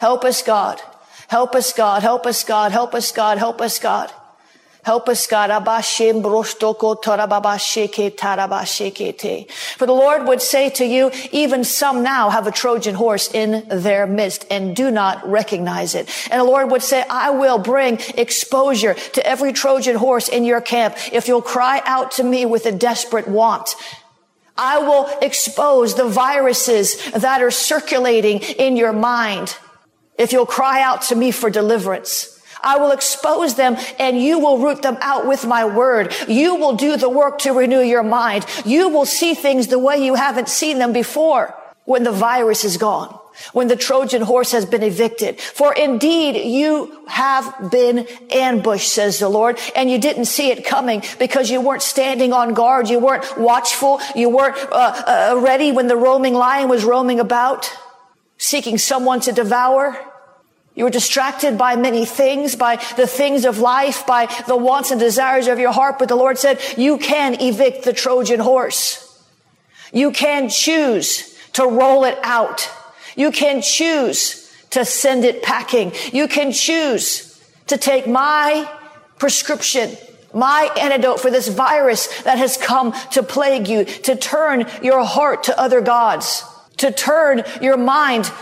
Help 0.00 0.24
us, 0.24 0.42
God. 0.42 0.80
Help 1.28 1.54
us, 1.54 1.72
God. 1.72 2.02
Help 2.02 2.26
us, 2.26 2.42
God. 2.42 2.72
Help 2.72 2.94
us, 2.94 3.12
God. 3.12 3.38
Help 3.38 3.60
us, 3.60 3.78
God. 3.78 4.12
Help 4.82 5.08
us, 5.08 5.26
God. 5.26 5.50
For 9.76 9.86
the 9.86 9.92
Lord 9.92 10.26
would 10.26 10.42
say 10.42 10.70
to 10.70 10.84
you, 10.84 11.10
even 11.32 11.64
some 11.64 12.02
now 12.02 12.30
have 12.30 12.46
a 12.46 12.50
Trojan 12.50 12.94
horse 12.94 13.32
in 13.32 13.68
their 13.68 14.06
midst 14.06 14.46
and 14.50 14.74
do 14.74 14.90
not 14.90 15.28
recognize 15.28 15.94
it. 15.94 16.08
And 16.30 16.40
the 16.40 16.44
Lord 16.44 16.70
would 16.70 16.82
say, 16.82 17.04
I 17.10 17.30
will 17.30 17.58
bring 17.58 17.98
exposure 18.16 18.94
to 18.94 19.26
every 19.26 19.52
Trojan 19.52 19.96
horse 19.96 20.28
in 20.28 20.44
your 20.44 20.62
camp 20.62 20.96
if 21.12 21.28
you'll 21.28 21.42
cry 21.42 21.82
out 21.84 22.12
to 22.12 22.24
me 22.24 22.46
with 22.46 22.64
a 22.64 22.72
desperate 22.72 23.28
want. 23.28 23.74
I 24.56 24.78
will 24.78 25.08
expose 25.22 25.94
the 25.94 26.08
viruses 26.08 27.10
that 27.12 27.42
are 27.42 27.50
circulating 27.50 28.40
in 28.40 28.76
your 28.76 28.92
mind 28.92 29.56
if 30.18 30.32
you'll 30.32 30.46
cry 30.46 30.82
out 30.82 31.02
to 31.02 31.14
me 31.14 31.30
for 31.30 31.48
deliverance. 31.50 32.39
I 32.62 32.78
will 32.78 32.90
expose 32.90 33.54
them 33.54 33.76
and 33.98 34.20
you 34.20 34.38
will 34.38 34.58
root 34.58 34.82
them 34.82 34.98
out 35.00 35.26
with 35.26 35.46
my 35.46 35.64
word. 35.64 36.14
You 36.28 36.56
will 36.56 36.76
do 36.76 36.96
the 36.96 37.08
work 37.08 37.38
to 37.40 37.52
renew 37.52 37.80
your 37.80 38.02
mind. 38.02 38.46
You 38.64 38.88
will 38.88 39.06
see 39.06 39.34
things 39.34 39.68
the 39.68 39.78
way 39.78 40.04
you 40.04 40.14
haven't 40.14 40.48
seen 40.48 40.78
them 40.78 40.92
before 40.92 41.54
when 41.84 42.02
the 42.04 42.12
virus 42.12 42.64
is 42.64 42.76
gone. 42.76 43.16
When 43.52 43.68
the 43.68 43.76
Trojan 43.76 44.20
horse 44.22 44.52
has 44.52 44.66
been 44.66 44.82
evicted. 44.82 45.40
For 45.40 45.72
indeed 45.72 46.36
you 46.44 47.06
have 47.08 47.70
been 47.70 48.06
ambushed, 48.30 48.92
says 48.92 49.18
the 49.18 49.30
Lord, 49.30 49.58
and 49.74 49.90
you 49.90 49.98
didn't 49.98 50.26
see 50.26 50.50
it 50.50 50.64
coming 50.64 51.02
because 51.18 51.50
you 51.50 51.62
weren't 51.62 51.82
standing 51.82 52.34
on 52.34 52.52
guard. 52.52 52.90
You 52.90 52.98
weren't 52.98 53.38
watchful. 53.38 54.00
You 54.14 54.28
weren't 54.28 54.58
uh, 54.70 55.32
uh, 55.34 55.40
ready 55.40 55.72
when 55.72 55.86
the 55.86 55.96
roaming 55.96 56.34
lion 56.34 56.68
was 56.68 56.84
roaming 56.84 57.18
about, 57.18 57.72
seeking 58.36 58.76
someone 58.76 59.20
to 59.20 59.32
devour. 59.32 59.98
You 60.80 60.84
were 60.84 60.90
distracted 60.90 61.58
by 61.58 61.76
many 61.76 62.06
things, 62.06 62.56
by 62.56 62.76
the 62.96 63.06
things 63.06 63.44
of 63.44 63.58
life, 63.58 64.06
by 64.06 64.34
the 64.48 64.56
wants 64.56 64.90
and 64.90 64.98
desires 64.98 65.46
of 65.46 65.58
your 65.58 65.72
heart. 65.72 65.98
But 65.98 66.08
the 66.08 66.16
Lord 66.16 66.38
said, 66.38 66.58
you 66.78 66.96
can 66.96 67.38
evict 67.38 67.84
the 67.84 67.92
Trojan 67.92 68.40
horse. 68.40 69.22
You 69.92 70.10
can 70.10 70.48
choose 70.48 71.38
to 71.52 71.66
roll 71.66 72.04
it 72.04 72.16
out. 72.22 72.70
You 73.14 73.30
can 73.30 73.60
choose 73.60 74.50
to 74.70 74.86
send 74.86 75.26
it 75.26 75.42
packing. 75.42 75.92
You 76.14 76.26
can 76.26 76.50
choose 76.50 77.38
to 77.66 77.76
take 77.76 78.06
my 78.06 78.66
prescription, 79.18 79.98
my 80.32 80.70
antidote 80.80 81.20
for 81.20 81.30
this 81.30 81.48
virus 81.48 82.22
that 82.22 82.38
has 82.38 82.56
come 82.56 82.94
to 83.10 83.22
plague 83.22 83.68
you, 83.68 83.84
to 83.84 84.16
turn 84.16 84.64
your 84.82 85.04
heart 85.04 85.42
to 85.42 85.60
other 85.60 85.82
gods, 85.82 86.42
to 86.78 86.90
turn 86.90 87.42
your 87.60 87.76
mind 87.76 88.32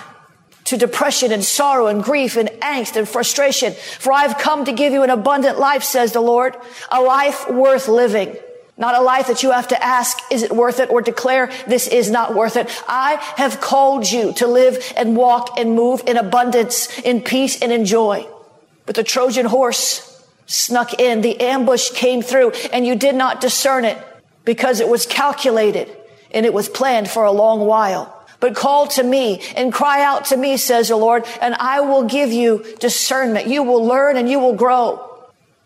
to 0.68 0.76
depression 0.76 1.32
and 1.32 1.44
sorrow 1.44 1.86
and 1.88 2.02
grief 2.02 2.36
and 2.36 2.48
angst 2.60 2.96
and 2.96 3.08
frustration. 3.08 3.74
For 3.98 4.12
I've 4.12 4.38
come 4.38 4.64
to 4.64 4.72
give 4.72 4.92
you 4.92 5.02
an 5.02 5.10
abundant 5.10 5.58
life, 5.58 5.82
says 5.82 6.12
the 6.12 6.20
Lord, 6.20 6.56
a 6.90 7.00
life 7.00 7.48
worth 7.50 7.88
living. 7.88 8.36
Not 8.76 8.94
a 8.94 9.00
life 9.00 9.26
that 9.26 9.42
you 9.42 9.50
have 9.50 9.68
to 9.68 9.84
ask, 9.84 10.16
is 10.30 10.42
it 10.42 10.52
worth 10.52 10.78
it 10.78 10.88
or 10.88 11.02
declare 11.02 11.50
this 11.66 11.88
is 11.88 12.10
not 12.10 12.34
worth 12.34 12.56
it. 12.56 12.70
I 12.86 13.16
have 13.36 13.60
called 13.60 14.08
you 14.08 14.32
to 14.34 14.46
live 14.46 14.92
and 14.96 15.16
walk 15.16 15.58
and 15.58 15.74
move 15.74 16.02
in 16.06 16.16
abundance, 16.16 16.96
in 17.00 17.20
peace 17.22 17.60
and 17.60 17.72
in 17.72 17.84
joy. 17.84 18.26
But 18.86 18.94
the 18.94 19.02
Trojan 19.02 19.46
horse 19.46 20.24
snuck 20.46 21.00
in. 21.00 21.22
The 21.22 21.40
ambush 21.40 21.90
came 21.90 22.22
through 22.22 22.52
and 22.72 22.86
you 22.86 22.94
did 22.94 23.16
not 23.16 23.40
discern 23.40 23.84
it 23.84 23.98
because 24.44 24.80
it 24.80 24.88
was 24.88 25.06
calculated. 25.06 25.88
and 26.30 26.44
it 26.44 26.52
was 26.52 26.68
planned 26.68 27.08
for 27.08 27.24
a 27.24 27.32
long 27.32 27.60
while. 27.60 28.14
But 28.40 28.54
call 28.54 28.86
to 28.88 29.02
me 29.02 29.40
and 29.56 29.72
cry 29.72 30.02
out 30.02 30.26
to 30.26 30.36
me, 30.36 30.56
says 30.56 30.88
the 30.88 30.96
Lord, 30.96 31.26
and 31.40 31.54
I 31.54 31.80
will 31.80 32.04
give 32.04 32.30
you 32.30 32.64
discernment. 32.78 33.48
You 33.48 33.62
will 33.62 33.84
learn 33.84 34.16
and 34.16 34.30
you 34.30 34.38
will 34.38 34.54
grow. 34.54 35.04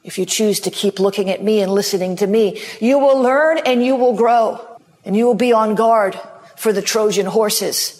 If 0.04 0.18
you 0.18 0.26
choose 0.26 0.60
to 0.60 0.70
keep 0.70 0.98
looking 0.98 1.30
at 1.30 1.42
me 1.42 1.60
and 1.60 1.70
listening 1.70 2.16
to 2.16 2.26
me, 2.26 2.60
you 2.80 2.98
will 2.98 3.20
learn 3.20 3.58
and 3.58 3.84
you 3.84 3.94
will 3.94 4.14
grow 4.14 4.66
and 5.04 5.16
you 5.16 5.26
will 5.26 5.34
be 5.34 5.52
on 5.52 5.74
guard 5.74 6.18
for 6.56 6.72
the 6.72 6.82
Trojan 6.82 7.26
horses. 7.26 7.98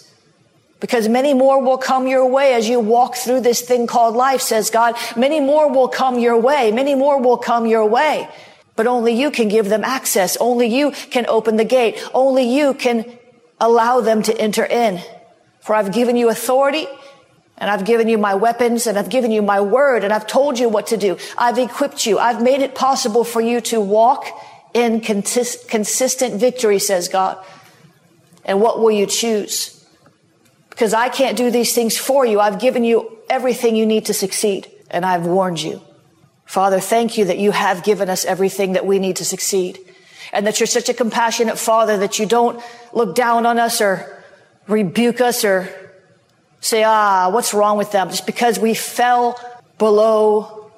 Because 0.79 1.07
many 1.07 1.33
more 1.33 1.61
will 1.61 1.77
come 1.77 2.07
your 2.07 2.25
way 2.25 2.53
as 2.53 2.67
you 2.67 2.79
walk 2.79 3.15
through 3.15 3.39
this 3.39 3.61
thing 3.61 3.87
called 3.87 4.15
life, 4.15 4.41
says 4.41 4.69
God. 4.69 4.95
Many 5.15 5.39
more 5.39 5.71
will 5.71 5.87
come 5.87 6.19
your 6.19 6.37
way. 6.37 6.73
Many 6.73 6.93
more 6.93 7.21
will 7.21 7.37
come 7.37 7.65
your 7.65 7.85
way. 7.85 8.27
But 8.75 8.87
only 8.87 9.13
you 9.13 9.31
can 9.31 9.47
give 9.47 9.69
them 9.69 9.85
access. 9.85 10.35
Only 10.41 10.67
you 10.67 10.91
can 10.91 11.25
open 11.27 11.55
the 11.55 11.63
gate. 11.63 12.03
Only 12.13 12.43
you 12.43 12.73
can 12.73 13.05
allow 13.63 14.01
them 14.01 14.21
to 14.23 14.37
enter 14.37 14.65
in. 14.65 15.01
For 15.61 15.73
I've 15.73 15.93
given 15.93 16.17
you 16.17 16.29
authority 16.29 16.85
and 17.57 17.69
I've 17.69 17.85
given 17.85 18.09
you 18.09 18.17
my 18.17 18.35
weapons 18.35 18.87
and 18.87 18.97
I've 18.99 19.09
given 19.09 19.31
you 19.31 19.41
my 19.41 19.61
word 19.61 20.03
and 20.03 20.11
I've 20.11 20.27
told 20.27 20.59
you 20.59 20.67
what 20.67 20.87
to 20.87 20.97
do. 20.97 21.17
I've 21.37 21.57
equipped 21.57 22.05
you. 22.05 22.19
I've 22.19 22.41
made 22.41 22.61
it 22.61 22.75
possible 22.75 23.23
for 23.23 23.39
you 23.39 23.61
to 23.61 23.79
walk 23.79 24.27
in 24.73 24.99
consistent 24.99 26.39
victory, 26.39 26.79
says 26.79 27.07
God. 27.07 27.43
And 28.43 28.59
what 28.59 28.79
will 28.79 28.91
you 28.91 29.05
choose? 29.05 29.85
Because 30.69 30.93
I 30.93 31.07
can't 31.07 31.37
do 31.37 31.49
these 31.49 31.73
things 31.73 31.97
for 31.97 32.25
you. 32.25 32.41
I've 32.41 32.59
given 32.59 32.83
you 32.83 33.17
everything 33.29 33.77
you 33.77 33.85
need 33.85 34.07
to 34.07 34.13
succeed 34.13 34.69
and 34.89 35.05
I've 35.05 35.25
warned 35.25 35.61
you. 35.61 35.81
Father, 36.45 36.81
thank 36.81 37.17
you 37.17 37.25
that 37.25 37.37
you 37.37 37.51
have 37.51 37.83
given 37.83 38.09
us 38.09 38.25
everything 38.25 38.73
that 38.73 38.85
we 38.85 38.99
need 38.99 39.15
to 39.17 39.25
succeed 39.25 39.79
and 40.33 40.47
that 40.47 40.59
you're 40.59 40.67
such 40.67 40.89
a 40.89 40.93
compassionate 40.93 41.57
father 41.57 41.97
that 41.99 42.17
you 42.19 42.25
don't 42.25 42.61
look 42.91 43.15
down 43.15 43.45
on 43.45 43.59
us 43.59 43.79
or 43.79 44.21
rebuke 44.67 45.21
us 45.21 45.45
or 45.45 45.69
say, 46.59 46.83
ah, 46.83 47.29
what's 47.29 47.53
wrong 47.53 47.77
with 47.77 47.91
them? 47.91 48.09
Just 48.09 48.25
because 48.25 48.57
we 48.57 48.73
fell 48.73 49.39
below 49.77 50.71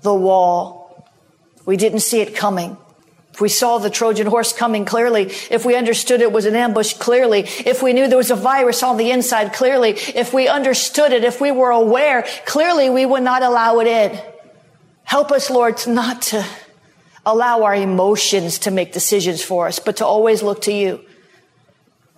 the 0.00 0.14
wall. 0.14 1.06
We 1.66 1.76
didn't 1.76 2.00
see 2.00 2.20
it 2.20 2.34
coming. 2.34 2.76
If 3.34 3.40
we 3.40 3.48
saw 3.48 3.78
the 3.78 3.90
Trojan 3.90 4.26
horse 4.26 4.52
coming 4.52 4.84
clearly, 4.84 5.32
if 5.50 5.64
we 5.64 5.74
understood 5.74 6.20
it 6.20 6.32
was 6.32 6.44
an 6.44 6.56
ambush 6.56 6.94
clearly, 6.94 7.40
if 7.64 7.82
we 7.82 7.92
knew 7.92 8.08
there 8.08 8.18
was 8.18 8.30
a 8.30 8.36
virus 8.36 8.82
on 8.82 8.96
the 8.96 9.10
inside 9.10 9.52
clearly, 9.52 9.90
if 9.90 10.32
we 10.32 10.48
understood 10.48 11.12
it, 11.12 11.24
if 11.24 11.40
we 11.40 11.50
were 11.50 11.70
aware, 11.70 12.26
clearly 12.46 12.90
we 12.90 13.06
would 13.06 13.22
not 13.22 13.42
allow 13.42 13.78
it 13.80 13.86
in. 13.86 14.20
Help 15.04 15.32
us, 15.32 15.50
Lord, 15.50 15.78
not 15.86 16.22
to 16.22 16.44
allow 17.24 17.62
our 17.62 17.74
emotions 17.74 18.58
to 18.60 18.70
make 18.70 18.92
decisions 18.92 19.42
for 19.42 19.66
us, 19.66 19.78
but 19.78 19.96
to 19.98 20.06
always 20.06 20.42
look 20.42 20.62
to 20.62 20.72
you. 20.72 21.04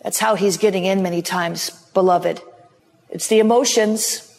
That's 0.02 0.18
how 0.18 0.34
he's 0.34 0.56
getting 0.56 0.84
in 0.84 1.02
many 1.02 1.22
times, 1.22 1.70
beloved. 1.94 2.40
It's 3.10 3.28
the 3.28 3.38
emotions. 3.38 4.30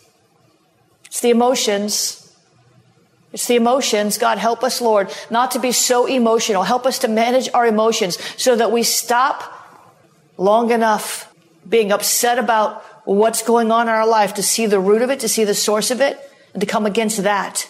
It's 1.05 1.21
the 1.21 1.29
emotions. 1.29 2.21
It's 3.31 3.47
the 3.47 3.55
emotions. 3.55 4.17
God, 4.17 4.37
help 4.37 4.63
us, 4.63 4.81
Lord, 4.81 5.11
not 5.29 5.51
to 5.51 5.59
be 5.59 5.71
so 5.71 6.05
emotional. 6.05 6.63
Help 6.63 6.85
us 6.85 6.99
to 6.99 7.07
manage 7.07 7.49
our 7.53 7.65
emotions 7.65 8.17
so 8.41 8.55
that 8.55 8.71
we 8.71 8.83
stop 8.83 9.51
long 10.37 10.71
enough 10.71 11.33
being 11.67 11.91
upset 11.91 12.37
about 12.37 12.83
what's 13.05 13.41
going 13.43 13.71
on 13.71 13.87
in 13.87 13.93
our 13.93 14.07
life 14.07 14.35
to 14.35 14.43
see 14.43 14.65
the 14.65 14.79
root 14.79 15.01
of 15.01 15.09
it, 15.09 15.19
to 15.21 15.29
see 15.29 15.43
the 15.43 15.55
source 15.55 15.91
of 15.91 16.01
it, 16.01 16.19
and 16.53 16.61
to 16.61 16.67
come 16.67 16.85
against 16.85 17.23
that. 17.23 17.69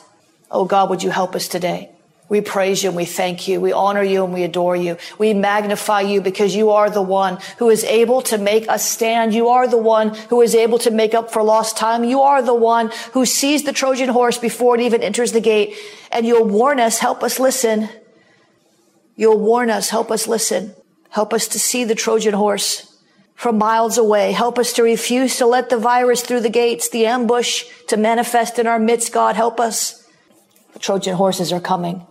Oh 0.51 0.65
God, 0.65 0.89
would 0.89 1.03
you 1.03 1.09
help 1.09 1.35
us 1.35 1.47
today? 1.47 1.94
We 2.27 2.41
praise 2.41 2.81
you 2.81 2.89
and 2.89 2.97
we 2.97 3.05
thank 3.05 3.47
you. 3.47 3.61
We 3.61 3.71
honor 3.71 4.01
you 4.01 4.23
and 4.23 4.33
we 4.33 4.43
adore 4.43 4.75
you. 4.75 4.97
We 5.19 5.35
magnify 5.35 6.01
you 6.01 6.21
because 6.21 6.55
you 6.55 6.71
are 6.71 6.89
the 6.89 7.01
one 7.01 7.37
who 7.59 7.69
is 7.69 7.83
able 7.83 8.23
to 8.23 8.39
make 8.39 8.67
us 8.67 8.83
stand. 8.83 9.35
You 9.35 9.49
are 9.49 9.67
the 9.67 9.77
one 9.77 10.15
who 10.29 10.41
is 10.41 10.55
able 10.55 10.79
to 10.79 10.91
make 10.91 11.13
up 11.13 11.31
for 11.31 11.43
lost 11.43 11.77
time. 11.77 12.03
You 12.03 12.21
are 12.21 12.41
the 12.41 12.55
one 12.55 12.91
who 13.13 13.27
sees 13.27 13.63
the 13.63 13.73
Trojan 13.73 14.09
horse 14.09 14.39
before 14.39 14.73
it 14.75 14.81
even 14.81 15.03
enters 15.03 15.33
the 15.33 15.39
gate. 15.39 15.75
And 16.11 16.25
you'll 16.25 16.47
warn 16.47 16.79
us, 16.79 16.97
help 16.97 17.21
us 17.21 17.39
listen. 17.39 17.89
You'll 19.15 19.39
warn 19.39 19.69
us, 19.69 19.89
help 19.89 20.09
us 20.09 20.27
listen. 20.27 20.73
Help 21.09 21.31
us 21.31 21.47
to 21.49 21.59
see 21.59 21.83
the 21.83 21.95
Trojan 21.95 22.33
horse 22.33 22.91
from 23.35 23.59
miles 23.59 23.99
away. 23.99 24.31
Help 24.31 24.57
us 24.57 24.73
to 24.73 24.83
refuse 24.83 25.37
to 25.37 25.45
let 25.45 25.69
the 25.69 25.77
virus 25.77 26.23
through 26.23 26.39
the 26.39 26.49
gates, 26.49 26.89
the 26.89 27.05
ambush 27.05 27.65
to 27.87 27.97
manifest 27.97 28.57
in 28.57 28.65
our 28.65 28.79
midst. 28.79 29.13
God, 29.13 29.35
help 29.35 29.59
us. 29.59 30.09
The 30.73 30.79
Trojan 30.79 31.15
horses 31.15 31.53
are 31.53 31.61
coming. 31.61 32.07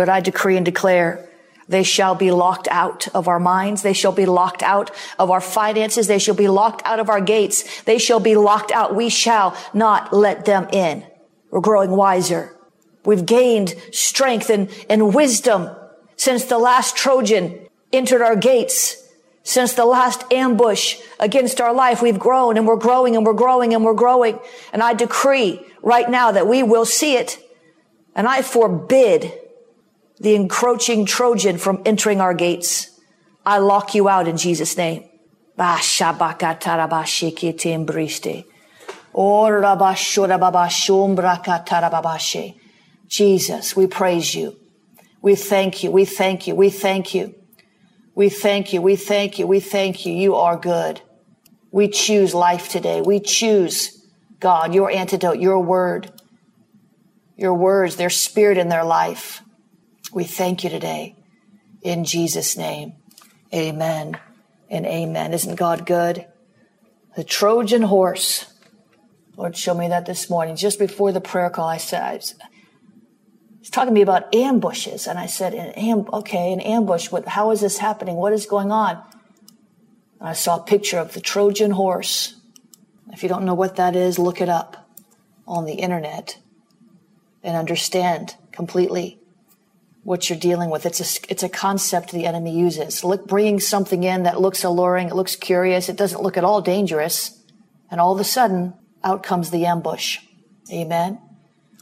But 0.00 0.08
I 0.08 0.20
decree 0.20 0.56
and 0.56 0.64
declare 0.64 1.28
they 1.68 1.82
shall 1.82 2.14
be 2.14 2.30
locked 2.30 2.68
out 2.70 3.06
of 3.08 3.28
our 3.28 3.38
minds. 3.38 3.82
They 3.82 3.92
shall 3.92 4.12
be 4.12 4.24
locked 4.24 4.62
out 4.62 4.90
of 5.18 5.30
our 5.30 5.42
finances. 5.42 6.06
They 6.06 6.18
shall 6.18 6.34
be 6.34 6.48
locked 6.48 6.80
out 6.86 7.00
of 7.00 7.10
our 7.10 7.20
gates. 7.20 7.82
They 7.82 7.98
shall 7.98 8.18
be 8.18 8.34
locked 8.34 8.72
out. 8.72 8.94
We 8.94 9.10
shall 9.10 9.54
not 9.74 10.10
let 10.10 10.46
them 10.46 10.68
in. 10.72 11.06
We're 11.50 11.60
growing 11.60 11.90
wiser. 11.90 12.56
We've 13.04 13.26
gained 13.26 13.74
strength 13.92 14.48
and, 14.48 14.70
and 14.88 15.14
wisdom 15.14 15.68
since 16.16 16.46
the 16.46 16.56
last 16.56 16.96
Trojan 16.96 17.68
entered 17.92 18.22
our 18.22 18.36
gates. 18.36 18.96
Since 19.42 19.74
the 19.74 19.84
last 19.84 20.24
ambush 20.32 20.96
against 21.18 21.60
our 21.60 21.74
life, 21.74 22.00
we've 22.00 22.18
grown 22.18 22.56
and 22.56 22.66
we're 22.66 22.76
growing 22.76 23.16
and 23.16 23.26
we're 23.26 23.34
growing 23.34 23.74
and 23.74 23.84
we're 23.84 23.92
growing. 23.92 24.38
And 24.72 24.82
I 24.82 24.94
decree 24.94 25.60
right 25.82 26.08
now 26.08 26.32
that 26.32 26.48
we 26.48 26.62
will 26.62 26.86
see 26.86 27.16
it. 27.16 27.38
And 28.14 28.26
I 28.26 28.40
forbid 28.40 29.38
the 30.20 30.34
encroaching 30.34 31.06
Trojan 31.06 31.58
from 31.58 31.82
entering 31.84 32.20
our 32.20 32.34
gates. 32.34 32.90
I 33.44 33.58
lock 33.58 33.94
you 33.94 34.08
out 34.08 34.28
in 34.28 34.36
Jesus' 34.36 34.76
name. 34.76 35.08
Jesus, 43.08 43.74
we 43.74 43.86
praise 43.86 44.34
you. 44.34 44.56
We 45.22 45.34
thank 45.34 45.82
you. 45.82 45.90
We 45.90 46.04
thank 46.04 46.46
you. 46.46 46.54
We 46.54 46.70
thank 46.70 47.14
you. 47.14 47.34
We 48.14 48.28
thank 48.28 48.72
you. 48.72 48.82
We 48.82 48.96
thank 48.96 49.38
you. 49.38 49.46
We 49.46 49.60
thank 49.60 50.06
you. 50.06 50.12
You 50.12 50.36
are 50.36 50.56
good. 50.56 51.00
We 51.72 51.88
choose 51.88 52.34
life 52.34 52.68
today. 52.68 53.00
We 53.00 53.20
choose 53.20 54.06
God, 54.38 54.74
your 54.74 54.90
antidote, 54.90 55.38
your 55.38 55.60
word, 55.60 56.10
your 57.36 57.54
words, 57.54 57.96
their 57.96 58.10
spirit 58.10 58.58
in 58.58 58.68
their 58.68 58.84
life. 58.84 59.42
We 60.12 60.24
thank 60.24 60.64
you 60.64 60.70
today 60.70 61.14
in 61.82 62.04
Jesus' 62.04 62.56
name. 62.56 62.94
Amen 63.54 64.18
and 64.68 64.84
amen. 64.84 65.32
Isn't 65.32 65.54
God 65.54 65.86
good? 65.86 66.26
The 67.14 67.22
Trojan 67.22 67.82
horse. 67.82 68.52
Lord, 69.36 69.56
show 69.56 69.72
me 69.72 69.86
that 69.88 70.06
this 70.06 70.28
morning. 70.28 70.56
Just 70.56 70.80
before 70.80 71.12
the 71.12 71.20
prayer 71.20 71.48
call, 71.48 71.68
I 71.68 71.76
said, 71.76 72.24
he's 73.60 73.70
talking 73.70 73.90
to 73.90 73.94
me 73.94 74.02
about 74.02 74.34
ambushes. 74.34 75.06
And 75.06 75.16
I 75.16 75.26
said, 75.26 75.54
an 75.54 75.74
amb- 75.74 76.12
okay, 76.12 76.52
an 76.52 76.60
ambush. 76.60 77.12
What, 77.12 77.28
how 77.28 77.52
is 77.52 77.60
this 77.60 77.78
happening? 77.78 78.16
What 78.16 78.32
is 78.32 78.46
going 78.46 78.72
on? 78.72 79.00
And 80.18 80.28
I 80.28 80.32
saw 80.32 80.56
a 80.56 80.64
picture 80.64 80.98
of 80.98 81.14
the 81.14 81.20
Trojan 81.20 81.70
horse. 81.70 82.34
If 83.12 83.22
you 83.22 83.28
don't 83.28 83.44
know 83.44 83.54
what 83.54 83.76
that 83.76 83.94
is, 83.94 84.18
look 84.18 84.40
it 84.40 84.48
up 84.48 84.90
on 85.46 85.66
the 85.66 85.74
internet 85.74 86.36
and 87.44 87.56
understand 87.56 88.34
completely 88.50 89.19
what 90.02 90.28
you're 90.28 90.38
dealing 90.38 90.70
with. 90.70 90.86
It's 90.86 91.00
a, 91.00 91.30
it's 91.30 91.42
a 91.42 91.48
concept 91.48 92.12
the 92.12 92.26
enemy 92.26 92.56
uses. 92.56 93.04
Look, 93.04 93.26
bringing 93.26 93.60
something 93.60 94.02
in 94.02 94.22
that 94.22 94.40
looks 94.40 94.64
alluring, 94.64 95.08
it 95.08 95.14
looks 95.14 95.36
curious, 95.36 95.88
it 95.88 95.96
doesn't 95.96 96.22
look 96.22 96.36
at 96.36 96.44
all 96.44 96.60
dangerous. 96.60 97.36
And 97.90 98.00
all 98.00 98.12
of 98.12 98.20
a 98.20 98.24
sudden, 98.24 98.74
out 99.02 99.22
comes 99.22 99.50
the 99.50 99.66
ambush. 99.66 100.18
Amen. 100.72 101.20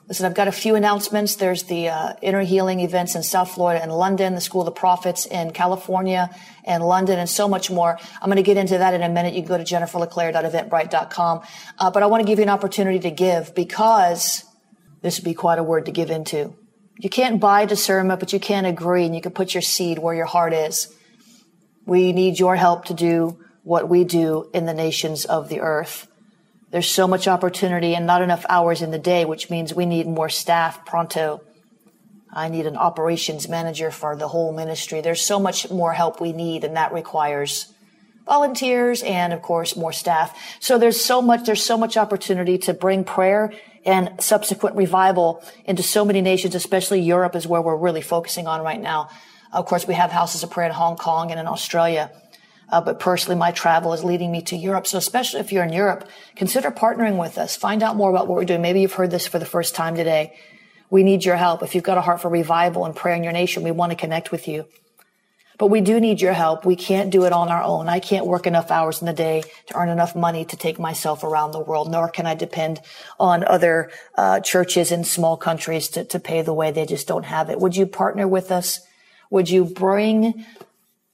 Listen, 0.09 0.25
I've 0.25 0.35
got 0.35 0.49
a 0.49 0.53
few 0.53 0.75
announcements. 0.75 1.37
There's 1.37 1.65
the 1.65 1.91
uh, 1.91 2.15
inner 2.23 2.41
healing 2.41 2.81
events 2.81 3.15
in 3.15 3.23
South 3.23 3.53
Florida 3.53 3.83
and 3.83 3.93
London, 3.93 4.35
the 4.35 4.41
School 4.41 4.63
of 4.63 4.65
the 4.65 4.73
Prophets 4.73 5.27
in 5.27 5.51
California 5.51 6.35
and 6.65 6.83
London, 6.83 7.19
and 7.19 7.29
so 7.29 7.47
much 7.47 7.71
more. 7.71 7.99
I'm 8.23 8.29
going 8.29 8.37
to 8.37 8.43
get 8.43 8.57
into 8.57 8.79
that 8.79 8.95
in 8.95 9.03
a 9.03 9.09
minute. 9.11 9.35
You 9.35 9.43
can 9.43 9.49
go 9.49 9.59
to 9.59 9.65
jenniferleclaire.eventbrite.com. 9.65 11.43
Uh, 11.79 11.91
but 11.91 12.03
I 12.03 12.07
want 12.07 12.23
to 12.23 12.27
give 12.27 12.39
you 12.39 12.45
an 12.45 12.49
opportunity 12.49 13.01
to 13.01 13.11
give 13.11 13.55
because 13.55 14.45
this 15.03 15.19
would 15.19 15.27
be 15.27 15.35
quite 15.35 15.59
a 15.59 15.63
word 15.63 15.85
to 15.87 15.93
give 15.93 16.11
into. 16.11 16.57
You 16.99 17.09
can't 17.09 17.41
buy 17.41 17.65
discernment, 17.65 18.19
but 18.19 18.33
you 18.33 18.41
can 18.41 18.65
agree 18.65 19.05
and 19.05 19.15
you 19.15 19.21
can 19.21 19.33
put 19.33 19.55
your 19.55 19.63
seed 19.63 19.99
where 19.99 20.15
your 20.15 20.27
heart 20.27 20.53
is. 20.53 20.93
We 21.87 22.13
need 22.13 22.39
your 22.39 22.57
help 22.57 22.87
to 22.87 22.95
do 22.95 23.39
what 23.63 23.89
we 23.89 24.05
do 24.05 24.51
in 24.53 24.67
the 24.67 24.75
nations 24.75 25.25
of 25.25 25.49
the 25.49 25.61
earth. 25.61 26.09
There's 26.71 26.91
so 26.91 27.07
much 27.07 27.29
opportunity 27.29 27.95
and 27.95 28.07
not 28.07 28.21
enough 28.21 28.45
hours 28.49 28.83
in 28.83 28.91
the 28.91 28.99
day, 28.99 29.25
which 29.25 29.49
means 29.49 29.73
we 29.73 29.87
need 29.87 30.07
more 30.07 30.29
staff 30.29 30.85
pronto. 30.85 31.41
I 32.33 32.49
need 32.49 32.67
an 32.67 32.77
operations 32.77 33.49
manager 33.49 33.91
for 33.91 34.17
the 34.17 34.29
whole 34.29 34.53
ministry. 34.53 35.01
There's 35.01 35.23
so 35.23 35.41
much 35.41 35.71
more 35.71 35.93
help 35.93 36.21
we 36.21 36.33
need, 36.33 36.65
and 36.65 36.77
that 36.77 36.93
requires 36.93 37.73
volunteers 38.27 39.03
and, 39.03 39.33
of 39.33 39.41
course, 39.41 39.77
more 39.77 39.93
staff. 39.93 40.39
So 40.61 40.77
there's 40.77 41.01
so 41.01 41.23
much, 41.23 41.47
there's 41.47 41.65
so 41.65 41.79
much 41.79 41.97
opportunity 41.97 42.59
to 42.59 42.75
bring 42.75 43.05
prayer 43.05 43.55
and 43.85 44.21
subsequent 44.21 44.77
revival 44.77 45.43
into 45.65 45.83
so 45.83 46.05
many 46.05 46.21
nations, 46.21 46.55
especially 46.55 47.01
Europe 47.01 47.35
is 47.35 47.47
where 47.47 47.63
we're 47.63 47.77
really 47.77 48.03
focusing 48.03 48.47
on 48.47 48.63
right 48.63 48.81
now. 48.81 49.09
Of 49.53 49.67
course, 49.67 49.87
we 49.87 49.95
have 49.95 50.11
houses 50.11 50.43
of 50.43 50.51
prayer 50.51 50.69
in 50.69 50.75
Hong 50.75 50.97
Kong 50.97 51.31
and 51.31 51.41
in 51.41 51.47
Australia. 51.47 52.11
Uh, 52.71 52.83
but 52.83 53.01
personally, 53.01 53.39
my 53.39 53.51
travel 53.51 53.95
is 53.95 54.05
leading 54.05 54.31
me 54.31 54.43
to 54.43 54.57
Europe. 54.57 54.87
So 54.87 54.99
especially 54.99 55.41
if 55.41 55.53
you're 55.53 55.65
in 55.65 55.73
Europe, 55.73 56.09
consider 56.37 56.71
partnering 56.71 57.19
with 57.19 57.39
us. 57.39 57.57
Find 57.57 57.83
out 57.83 57.97
more 57.97 58.11
about 58.11 58.29
what 58.29 58.37
we're 58.37 58.45
doing. 58.45 58.61
Maybe 58.61 58.83
you've 58.83 58.93
heard 58.93 59.11
this 59.11 59.27
for 59.27 59.39
the 59.39 59.47
first 59.47 59.75
time 59.75 59.97
today. 59.97 60.37
We 60.91 61.03
need 61.03 61.25
your 61.25 61.37
help. 61.37 61.63
If 61.63 61.75
you've 61.75 61.85
got 61.85 61.99
a 61.99 62.03
heart 62.03 62.21
for 62.21 62.29
revival 62.29 62.85
and 62.85 62.95
prayer 62.95 63.15
in 63.15 63.25
your 63.25 63.33
nation, 63.33 63.63
we 63.63 63.71
want 63.71 63.93
to 63.93 63.97
connect 63.97 64.31
with 64.33 64.49
you. 64.49 64.67
But 65.59 65.67
we 65.67 65.81
do 65.81 65.99
need 65.99 66.21
your 66.21 66.33
help. 66.33 66.65
We 66.65 66.77
can't 66.77 67.11
do 67.11 67.25
it 67.25 67.33
on 67.33 67.49
our 67.49 67.63
own. 67.63 67.89
I 67.89 67.99
can't 67.99 68.27
work 68.27 68.47
enough 68.47 68.71
hours 68.71 69.01
in 69.01 69.07
the 69.07 69.13
day 69.13 69.43
to 69.67 69.77
earn 69.77 69.89
enough 69.89 70.15
money 70.15 70.45
to 70.45 70.57
take 70.57 70.79
myself 70.79 71.25
around 71.25 71.51
the 71.51 71.59
world, 71.61 71.91
nor 71.91 72.09
can 72.09 72.27
I 72.27 72.37
depend 72.37 72.81
on 73.19 73.45
other 73.45 73.91
uh, 74.15 74.39
churches 74.39 74.93
in 74.93 75.03
small 75.03 75.37
countries 75.37 75.89
to, 75.91 76.05
to 76.05 76.21
pay 76.21 76.43
the 76.43 76.55
way. 76.55 76.71
They 76.71 76.87
just 76.87 77.09
don't 77.09 77.25
have 77.25 77.51
it. 77.51 77.61
Would 77.61 77.77
you 77.77 77.87
partner 77.87 78.29
with 78.29 78.53
us? 78.53 78.81
Would 79.31 79.51
you 79.51 79.65
bring 79.65 80.47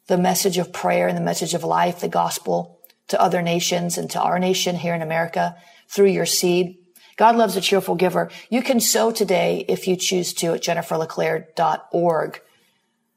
the 0.08 0.18
message 0.18 0.58
of 0.58 0.74
prayer 0.74 1.08
and 1.08 1.16
the 1.16 1.22
message 1.22 1.54
of 1.54 1.64
life, 1.64 2.00
the 2.00 2.08
gospel 2.08 2.78
to 3.08 3.20
other 3.20 3.40
nations 3.40 3.96
and 3.96 4.10
to 4.10 4.20
our 4.20 4.38
nation 4.38 4.76
here 4.76 4.94
in 4.94 5.00
America 5.00 5.56
through 5.88 6.10
your 6.10 6.26
seed? 6.26 6.76
God 7.16 7.36
loves 7.36 7.56
a 7.56 7.62
cheerful 7.62 7.94
giver. 7.94 8.30
You 8.50 8.60
can 8.60 8.78
sow 8.78 9.10
today 9.10 9.64
if 9.68 9.88
you 9.88 9.96
choose 9.96 10.34
to 10.34 10.48
at 10.48 10.62
jenniferleclaire.org. 10.62 12.40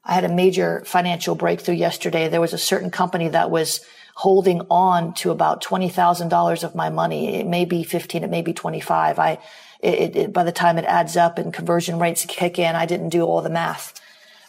I 0.08 0.14
had 0.14 0.24
a 0.24 0.28
major 0.30 0.82
financial 0.86 1.34
breakthrough 1.34 1.74
yesterday. 1.74 2.28
There 2.28 2.40
was 2.40 2.54
a 2.54 2.58
certain 2.58 2.90
company 2.90 3.28
that 3.28 3.50
was 3.50 3.82
holding 4.14 4.62
on 4.70 5.12
to 5.14 5.30
about 5.30 5.62
$20,000 5.62 6.64
of 6.64 6.74
my 6.74 6.88
money. 6.88 7.36
It 7.36 7.46
may 7.46 7.66
be 7.66 7.84
15, 7.84 8.24
it 8.24 8.30
may 8.30 8.42
be 8.42 8.54
25. 8.54 9.18
I, 9.18 9.38
it, 9.80 10.16
it, 10.16 10.32
by 10.32 10.44
the 10.44 10.50
time 10.50 10.78
it 10.78 10.86
adds 10.86 11.16
up 11.16 11.38
and 11.38 11.52
conversion 11.52 11.98
rates 11.98 12.24
kick 12.26 12.58
in, 12.58 12.74
I 12.74 12.86
didn't 12.86 13.10
do 13.10 13.22
all 13.22 13.42
the 13.42 13.50
math, 13.50 14.00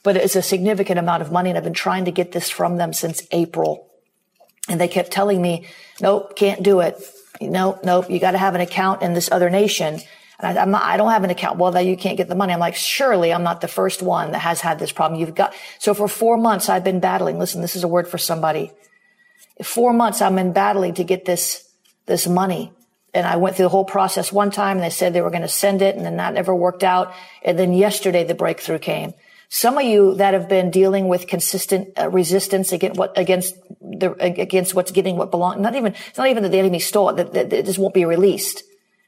but 0.02 0.16
it's 0.16 0.38
a 0.38 0.42
significant 0.42 0.98
amount 0.98 1.22
of 1.22 1.32
money. 1.32 1.50
And 1.50 1.58
I've 1.58 1.64
been 1.64 1.74
trying 1.74 2.06
to 2.06 2.12
get 2.12 2.32
this 2.32 2.50
from 2.50 2.78
them 2.78 2.94
since 2.94 3.22
April. 3.32 3.92
And 4.70 4.80
they 4.80 4.88
kept 4.88 5.12
telling 5.12 5.42
me, 5.42 5.68
nope, 6.00 6.36
can't 6.36 6.64
do 6.64 6.80
it. 6.80 6.96
Nope, 7.42 7.82
nope. 7.84 8.10
You 8.10 8.20
got 8.20 8.32
to 8.32 8.38
have 8.38 8.56
an 8.56 8.62
account 8.62 9.02
in 9.02 9.14
this 9.14 9.30
other 9.32 9.50
nation. 9.50 10.00
And 10.40 10.58
I, 10.58 10.62
am 10.62 10.72
not, 10.72 10.84
I 10.84 10.98
don't 10.98 11.12
have 11.12 11.24
an 11.24 11.30
account. 11.30 11.58
Well, 11.58 11.72
that 11.72 11.86
you 11.86 11.98
can't 11.98 12.18
get 12.18 12.30
the 12.30 12.36
money. 12.36 12.54
I'm 12.54 12.60
like, 12.60 12.76
surely 12.76 13.34
I'm 13.34 13.44
not 13.44 13.62
the 13.62 13.68
first 13.68 14.02
one 14.02 14.32
that 14.32 14.40
has 14.40 14.62
had 14.62 14.80
this 14.80 14.92
problem. 14.92 15.20
You've 15.20 15.36
got, 15.36 15.54
so 15.80 15.94
for 15.94 16.08
four 16.08 16.38
months, 16.38 16.70
I've 16.70 16.84
been 16.84 17.00
battling. 17.00 17.40
Listen, 17.40 17.62
this 17.62 17.76
is 17.76 17.84
a 17.84 17.88
word 17.88 18.08
for 18.08 18.18
somebody. 18.18 18.72
Four 19.64 19.92
months, 19.92 20.22
I've 20.22 20.36
been 20.36 20.54
battling 20.54 20.94
to 20.96 21.04
get 21.04 21.26
this, 21.26 21.70
this 22.06 22.26
money. 22.28 22.72
And 23.14 23.26
I 23.26 23.38
went 23.38 23.56
through 23.56 23.66
the 23.66 23.70
whole 23.70 23.86
process 23.86 24.32
one 24.32 24.52
time 24.52 24.78
and 24.78 24.84
they 24.84 24.92
said 24.92 25.14
they 25.14 25.22
were 25.22 25.32
going 25.32 25.42
to 25.42 25.48
send 25.48 25.82
it 25.82 25.96
and 25.96 26.06
then 26.06 26.18
that 26.18 26.34
never 26.34 26.56
worked 26.56 26.84
out. 26.84 27.14
And 27.44 27.58
then 27.58 27.74
yesterday 27.74 28.24
the 28.24 28.36
breakthrough 28.36 28.80
came. 28.80 29.14
Some 29.50 29.80
of 29.80 29.84
you 29.84 30.14
that 30.16 30.36
have 30.36 30.48
been 30.48 30.70
dealing 30.70 31.08
with 31.08 31.26
consistent 31.26 31.98
uh, 32.00 32.08
resistance 32.10 32.72
against 32.72 33.00
what 33.00 33.18
against 33.18 33.56
the 33.82 34.12
against 34.20 34.76
what's 34.76 34.92
getting 34.92 35.18
what 35.18 35.32
belongs. 35.32 35.60
Not 35.60 35.74
even 35.74 35.96
it's 36.08 36.20
not 36.20 36.28
even 36.28 36.44
that 36.44 36.50
the 36.50 36.60
enemy 36.60 36.78
stole 36.78 37.10
it. 37.10 37.16
That, 37.16 37.34
that 37.34 37.52
it 37.52 37.66
just 37.66 37.80
won't 37.80 37.96
be 37.96 38.06
released. 38.06 38.64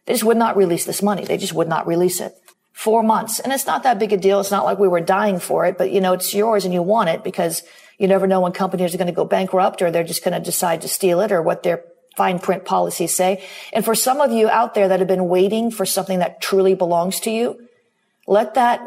They 0.06 0.14
just 0.14 0.24
would 0.24 0.38
not 0.38 0.58
release 0.58 0.86
this 0.86 1.02
money. 1.02 1.26
They 1.26 1.38
just 1.38 1.54
would 1.54 1.68
not 1.68 1.88
release 1.88 2.20
it. 2.20 2.34
Four 2.74 3.04
months. 3.04 3.40
And 3.40 3.54
it's 3.54 3.66
not 3.66 3.84
that 3.84 4.00
big 4.00 4.14
a 4.14 4.18
deal. 4.18 4.40
It's 4.40 4.52
not 4.52 4.66
like 4.66 4.80
we 4.80 4.88
were 4.88 5.02
dying 5.02 5.40
for 5.40 5.66
it, 5.66 5.78
but 5.78 5.92
you 5.92 6.02
know, 6.02 6.14
it's 6.14 6.34
yours 6.34 6.66
and 6.66 6.74
you 6.74 6.82
want 6.82 7.10
it 7.10 7.24
because 7.24 7.64
you 7.98 8.08
never 8.08 8.26
know 8.26 8.42
when 8.42 8.52
companies 8.52 8.96
are 8.96 8.98
going 8.98 9.08
to 9.08 9.14
go 9.14 9.26
bankrupt 9.26 9.82
or 9.82 9.92
they're 9.92 10.04
just 10.04 10.24
going 10.24 10.34
to 10.34 10.40
decide 10.40 10.82
to 10.82 10.88
steal 10.88 11.22
it 11.22 11.32
or 11.32 11.42
what 11.42 11.64
their 11.64 11.84
fine 12.18 12.40
print 12.40 12.66
policies 12.66 13.14
say. 13.14 13.44
And 13.74 13.86
for 13.86 13.94
some 13.96 14.22
of 14.22 14.32
you 14.32 14.50
out 14.50 14.74
there 14.74 14.88
that 14.88 15.00
have 15.00 15.08
been 15.08 15.28
waiting 15.28 15.70
for 15.70 15.86
something 15.86 16.20
that 16.20 16.42
truly 16.42 16.74
belongs 16.74 17.20
to 17.22 17.32
you, 17.32 17.68
let 18.28 18.56
that 18.56 18.82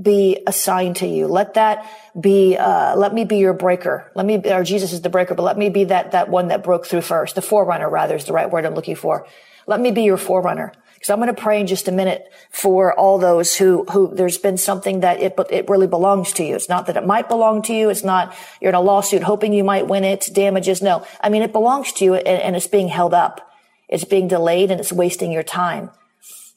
be 0.00 0.42
assigned 0.46 0.96
to 0.96 1.06
you. 1.06 1.26
Let 1.26 1.54
that 1.54 1.90
be, 2.18 2.56
uh, 2.56 2.96
let 2.96 3.12
me 3.12 3.24
be 3.24 3.38
your 3.38 3.52
breaker. 3.52 4.10
Let 4.14 4.24
me, 4.24 4.36
or 4.50 4.64
Jesus 4.64 4.92
is 4.92 5.02
the 5.02 5.10
breaker, 5.10 5.34
but 5.34 5.42
let 5.42 5.58
me 5.58 5.68
be 5.68 5.84
that, 5.84 6.12
that 6.12 6.28
one 6.28 6.48
that 6.48 6.62
broke 6.62 6.86
through 6.86 7.02
first. 7.02 7.34
The 7.34 7.42
forerunner, 7.42 7.88
rather, 7.88 8.16
is 8.16 8.24
the 8.24 8.32
right 8.32 8.50
word 8.50 8.64
I'm 8.64 8.74
looking 8.74 8.96
for. 8.96 9.26
Let 9.70 9.80
me 9.80 9.92
be 9.92 10.02
your 10.02 10.16
forerunner. 10.16 10.72
Because 10.94 11.10
I'm 11.10 11.20
going 11.20 11.32
to 11.32 11.40
pray 11.40 11.60
in 11.60 11.68
just 11.68 11.86
a 11.86 11.92
minute 11.92 12.24
for 12.50 12.92
all 12.92 13.18
those 13.18 13.56
who, 13.56 13.84
who 13.84 14.12
there's 14.12 14.36
been 14.36 14.56
something 14.56 14.98
that 15.00 15.20
it, 15.20 15.38
it 15.48 15.68
really 15.68 15.86
belongs 15.86 16.32
to 16.32 16.44
you. 16.44 16.56
It's 16.56 16.68
not 16.68 16.86
that 16.86 16.96
it 16.96 17.06
might 17.06 17.28
belong 17.28 17.62
to 17.62 17.72
you. 17.72 17.88
It's 17.88 18.02
not 18.02 18.34
you're 18.60 18.70
in 18.70 18.74
a 18.74 18.80
lawsuit 18.80 19.22
hoping 19.22 19.52
you 19.52 19.62
might 19.62 19.86
win 19.86 20.02
it, 20.02 20.28
damages. 20.34 20.82
No, 20.82 21.06
I 21.20 21.28
mean, 21.28 21.42
it 21.42 21.52
belongs 21.52 21.92
to 21.92 22.04
you 22.04 22.16
and, 22.16 22.26
and 22.26 22.56
it's 22.56 22.66
being 22.66 22.88
held 22.88 23.14
up. 23.14 23.48
It's 23.88 24.04
being 24.04 24.26
delayed 24.26 24.72
and 24.72 24.80
it's 24.80 24.92
wasting 24.92 25.30
your 25.30 25.44
time. 25.44 25.90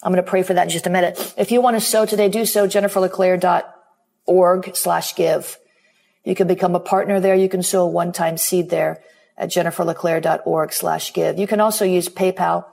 I'm 0.02 0.12
going 0.12 0.26
to 0.26 0.30
pray 0.30 0.42
for 0.42 0.56
that 0.56 0.64
in 0.64 0.70
just 0.70 0.88
a 0.88 0.90
minute. 0.90 1.36
If 1.38 1.52
you 1.52 1.62
want 1.62 1.78
to 1.78 1.82
sow 1.82 2.08
today, 2.08 2.30
do 2.30 2.46
so, 2.46 2.68
jenniferleclaire.org 2.68 4.76
slash 4.76 5.16
give. 5.16 5.60
You 6.26 6.34
can 6.34 6.48
become 6.48 6.74
a 6.74 6.80
partner 6.80 7.20
there. 7.20 7.36
You 7.36 7.48
can 7.48 7.62
sow 7.62 7.84
a 7.84 7.88
one-time 7.88 8.38
seed 8.38 8.72
there 8.72 9.04
at 9.38 9.50
jenniferleclaire.org 9.50 10.74
slash 10.74 11.14
give. 11.14 11.38
You 11.38 11.46
can 11.46 11.60
also 11.60 11.86
use 11.86 12.10
PayPal 12.10 12.66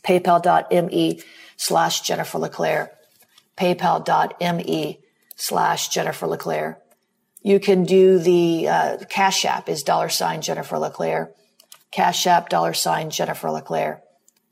paypal.me 0.00 1.22
slash 1.56 2.00
Jennifer 2.00 2.38
LeClaire, 2.38 2.92
paypal.me 3.56 5.00
slash 5.36 5.88
Jennifer 5.88 6.26
LeClaire. 6.26 6.78
You 7.42 7.58
can 7.58 7.84
do 7.84 8.18
the 8.18 8.68
uh, 8.68 8.98
Cash 9.08 9.44
App 9.44 9.68
is 9.68 9.82
dollar 9.82 10.08
sign 10.08 10.42
Jennifer 10.42 10.78
LeClaire. 10.78 11.32
Cash 11.90 12.26
App 12.26 12.48
dollar 12.48 12.72
sign 12.72 13.10
Jennifer 13.10 13.50
LeClaire. 13.50 14.02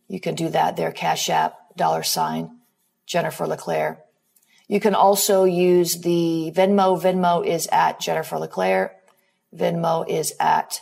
You 0.08 0.20
can 0.20 0.34
do 0.34 0.48
that 0.50 0.76
there. 0.76 0.92
Cash 0.92 1.30
App 1.30 1.54
dollar 1.76 2.02
sign 2.02 2.58
Jennifer 3.06 3.46
LeClaire. 3.46 4.02
You 4.66 4.80
can 4.80 4.94
also 4.94 5.44
use 5.44 6.00
the 6.00 6.52
Venmo. 6.54 7.00
Venmo 7.00 7.44
is 7.44 7.68
at 7.72 8.00
Jennifer 8.00 8.38
LeClaire. 8.38 8.96
Venmo 9.54 10.08
is 10.08 10.32
at 10.38 10.80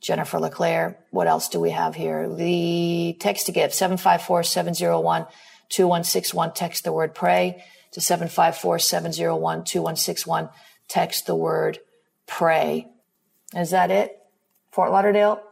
Jennifer 0.00 0.40
LeClaire. 0.40 0.98
What 1.10 1.26
else 1.26 1.48
do 1.48 1.60
we 1.60 1.70
have 1.70 1.94
here? 1.94 2.28
The 2.28 3.16
text 3.20 3.46
to 3.46 3.52
give 3.52 3.72
754 3.74 4.42
701 4.42 5.26
2161. 5.68 6.54
Text 6.54 6.84
the 6.84 6.92
word 6.92 7.14
pray 7.14 7.62
to 7.92 8.00
754 8.00 8.78
701 8.78 9.64
2161. 9.64 10.48
Text 10.88 11.26
the 11.26 11.34
word 11.34 11.78
pray. 12.26 12.88
Is 13.54 13.70
that 13.70 13.90
it? 13.90 14.16
Fort 14.70 14.92
Lauderdale, 14.92 15.42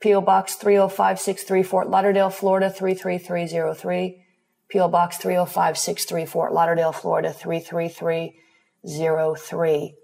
P.O. 0.00 0.20
Box 0.20 0.56
30563, 0.56 1.62
Fort 1.62 1.88
Lauderdale, 1.88 2.28
Florida 2.30 2.68
33303. 2.70 4.22
P.O. 4.68 4.88
Box 4.88 5.16
30563, 5.16 6.26
Fort 6.26 6.52
Lauderdale, 6.52 6.92
Florida 6.92 7.32
33303 7.32 9.94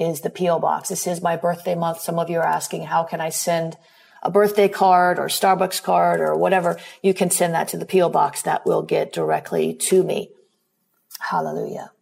is 0.00 0.22
the 0.22 0.30
P.O. 0.30 0.58
box. 0.58 0.88
This 0.88 1.06
is 1.06 1.20
my 1.20 1.36
birthday 1.36 1.74
month. 1.74 2.00
Some 2.00 2.18
of 2.18 2.30
you 2.30 2.38
are 2.38 2.46
asking, 2.46 2.84
how 2.84 3.04
can 3.04 3.20
I 3.20 3.28
send 3.28 3.76
a 4.22 4.30
birthday 4.30 4.68
card 4.68 5.18
or 5.18 5.26
Starbucks 5.26 5.82
card 5.82 6.20
or 6.20 6.34
whatever? 6.34 6.78
You 7.02 7.12
can 7.12 7.30
send 7.30 7.54
that 7.54 7.68
to 7.68 7.76
the 7.76 7.84
P.O. 7.84 8.08
box. 8.08 8.42
That 8.42 8.64
will 8.64 8.82
get 8.82 9.12
directly 9.12 9.74
to 9.74 10.02
me. 10.02 10.30
Hallelujah. 11.18 11.92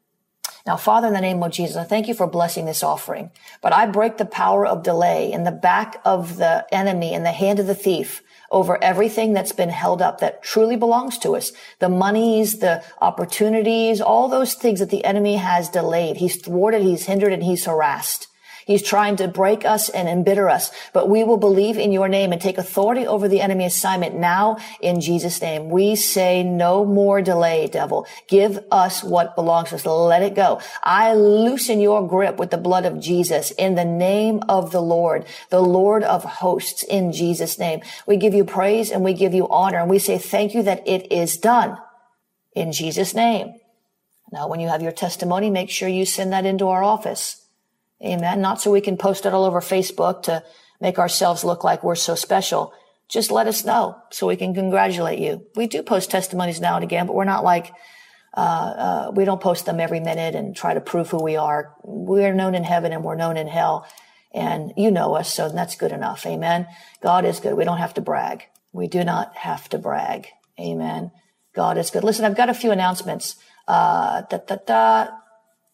Now, 0.64 0.76
Father, 0.76 1.08
in 1.08 1.14
the 1.14 1.20
name 1.20 1.42
of 1.42 1.50
Jesus, 1.50 1.76
I 1.76 1.84
thank 1.84 2.08
you 2.08 2.14
for 2.14 2.26
blessing 2.26 2.66
this 2.66 2.82
offering, 2.82 3.30
but 3.62 3.72
I 3.72 3.87
break 3.87 4.16
the 4.16 4.26
power 4.26 4.66
of 4.66 4.82
delay 4.82 5.32
in 5.32 5.44
the 5.44 5.50
back 5.50 6.00
of 6.04 6.37
the 6.37 6.66
enemy 6.70 7.14
in 7.14 7.24
the 7.24 7.32
hand 7.32 7.58
of 7.58 7.66
the 7.66 7.74
thief 7.74 8.22
over 8.50 8.82
everything 8.82 9.32
that's 9.32 9.52
been 9.52 9.68
held 9.68 10.00
up 10.00 10.20
that 10.20 10.42
truly 10.42 10.76
belongs 10.76 11.18
to 11.18 11.37
us. 11.37 11.52
The 11.80 11.88
monies, 11.88 12.61
the 12.61 12.84
opportunities, 13.00 14.00
all 14.00 14.28
those 14.28 14.54
things 14.54 14.80
that 14.80 14.90
the 14.90 15.04
enemy 15.04 15.37
has 15.37 15.68
delayed. 15.68 16.16
He's 16.16 16.40
thwarted, 16.40 16.82
he's 16.82 17.06
hindered, 17.06 17.32
and 17.32 17.42
he's 17.42 17.64
harassed. 17.64 18.27
He's 18.68 18.83
trying 18.83 19.16
to 19.16 19.28
break 19.28 19.64
us 19.64 19.88
and 19.88 20.07
embitter 20.07 20.46
us, 20.46 20.70
but 20.92 21.09
we 21.09 21.24
will 21.24 21.38
believe 21.38 21.78
in 21.78 21.90
your 21.90 22.07
name 22.07 22.33
and 22.33 22.40
take 22.40 22.59
authority 22.59 23.07
over 23.07 23.26
the 23.26 23.40
enemy 23.40 23.64
assignment 23.64 24.14
now 24.14 24.59
in 24.83 25.00
Jesus 25.00 25.40
name. 25.40 25.70
We 25.70 25.96
say 25.96 26.42
no 26.42 26.85
more 26.85 27.22
delay, 27.22 27.68
devil. 27.68 28.07
Give 28.26 28.62
us 28.70 29.02
what 29.02 29.35
belongs 29.35 29.70
to 29.70 29.76
us. 29.76 29.87
Let 29.87 30.22
it 30.22 30.35
go. 30.35 30.61
I 30.83 31.14
loosen 31.14 31.81
your 31.81 32.07
grip 32.07 32.37
with 32.37 32.50
the 32.50 32.59
blood 32.59 32.85
of 32.85 33.00
Jesus 33.00 33.52
in 33.52 33.74
the 33.74 33.87
name 33.87 34.42
of 34.50 34.70
the 34.70 34.83
Lord, 34.83 35.24
the 35.48 35.62
Lord 35.62 36.04
of 36.04 36.22
hosts 36.24 36.83
in 36.83 37.11
Jesus 37.11 37.59
name. 37.59 37.81
We 38.07 38.18
give 38.18 38.35
you 38.35 38.44
praise 38.44 38.90
and 38.90 39.02
we 39.02 39.14
give 39.14 39.33
you 39.33 39.48
honor 39.48 39.78
and 39.78 39.88
we 39.88 39.98
say 39.98 40.18
thank 40.18 40.52
you 40.52 40.62
that 40.64 40.87
it 40.87 41.11
is 41.11 41.38
done 41.38 41.78
in 42.54 42.72
Jesus 42.72 43.14
name. 43.14 43.54
Now, 44.31 44.46
when 44.46 44.61
you 44.61 44.68
have 44.68 44.83
your 44.83 44.92
testimony, 44.92 45.48
make 45.48 45.70
sure 45.70 45.88
you 45.88 46.04
send 46.04 46.35
that 46.35 46.44
into 46.44 46.68
our 46.68 46.85
office. 46.85 47.47
Amen. 48.04 48.40
Not 48.40 48.61
so 48.61 48.70
we 48.70 48.80
can 48.80 48.96
post 48.96 49.26
it 49.26 49.34
all 49.34 49.44
over 49.44 49.61
Facebook 49.61 50.22
to 50.24 50.44
make 50.80 50.98
ourselves 50.98 51.44
look 51.44 51.64
like 51.64 51.82
we're 51.82 51.94
so 51.96 52.14
special. 52.14 52.72
Just 53.08 53.30
let 53.30 53.46
us 53.46 53.64
know 53.64 53.96
so 54.11 54.26
we 54.26 54.37
can 54.37 54.54
congratulate 54.54 55.18
you. 55.18 55.46
We 55.56 55.66
do 55.66 55.82
post 55.82 56.11
testimonies 56.11 56.61
now 56.61 56.76
and 56.76 56.84
again, 56.84 57.06
but 57.06 57.16
we're 57.16 57.24
not 57.24 57.42
like, 57.42 57.72
uh, 58.37 58.40
uh, 58.40 59.12
we 59.14 59.24
don't 59.24 59.40
post 59.40 59.66
them 59.66 59.80
every 59.80 60.00
minute 60.00 60.34
and 60.34 60.54
try 60.54 60.74
to 60.74 60.80
prove 60.80 61.11
who 61.11 61.22
we 61.22 61.37
are. 61.37 61.74
We're 61.82 62.34
known 62.34 62.54
in 62.54 62.64
heaven 62.64 62.92
and 62.92 63.02
we're 63.02 63.16
known 63.16 63.37
in 63.37 63.48
hell. 63.48 63.87
And 64.32 64.74
you 64.76 64.90
know 64.90 65.14
us, 65.14 65.32
so 65.32 65.48
that's 65.48 65.74
good 65.74 65.90
enough. 65.90 66.26
Amen. 66.26 66.66
God 67.02 67.24
is 67.24 67.40
good. 67.40 67.54
We 67.54 67.64
don't 67.64 67.78
have 67.78 67.94
to 67.94 68.02
brag. 68.02 68.44
We 68.72 68.87
do 68.87 69.02
not 69.02 69.34
have 69.37 69.68
to 69.70 69.78
brag. 69.78 70.28
Amen. 70.61 71.11
God 71.54 71.78
is 71.78 71.90
good. 71.90 72.04
Listen, 72.04 72.26
I've 72.26 72.37
got 72.37 72.50
a 72.50 72.54
few 72.54 72.70
announcements. 72.70 73.37
Uh, 73.66 74.22
da, 74.30 74.38
da, 74.46 74.56
da. 74.66 75.08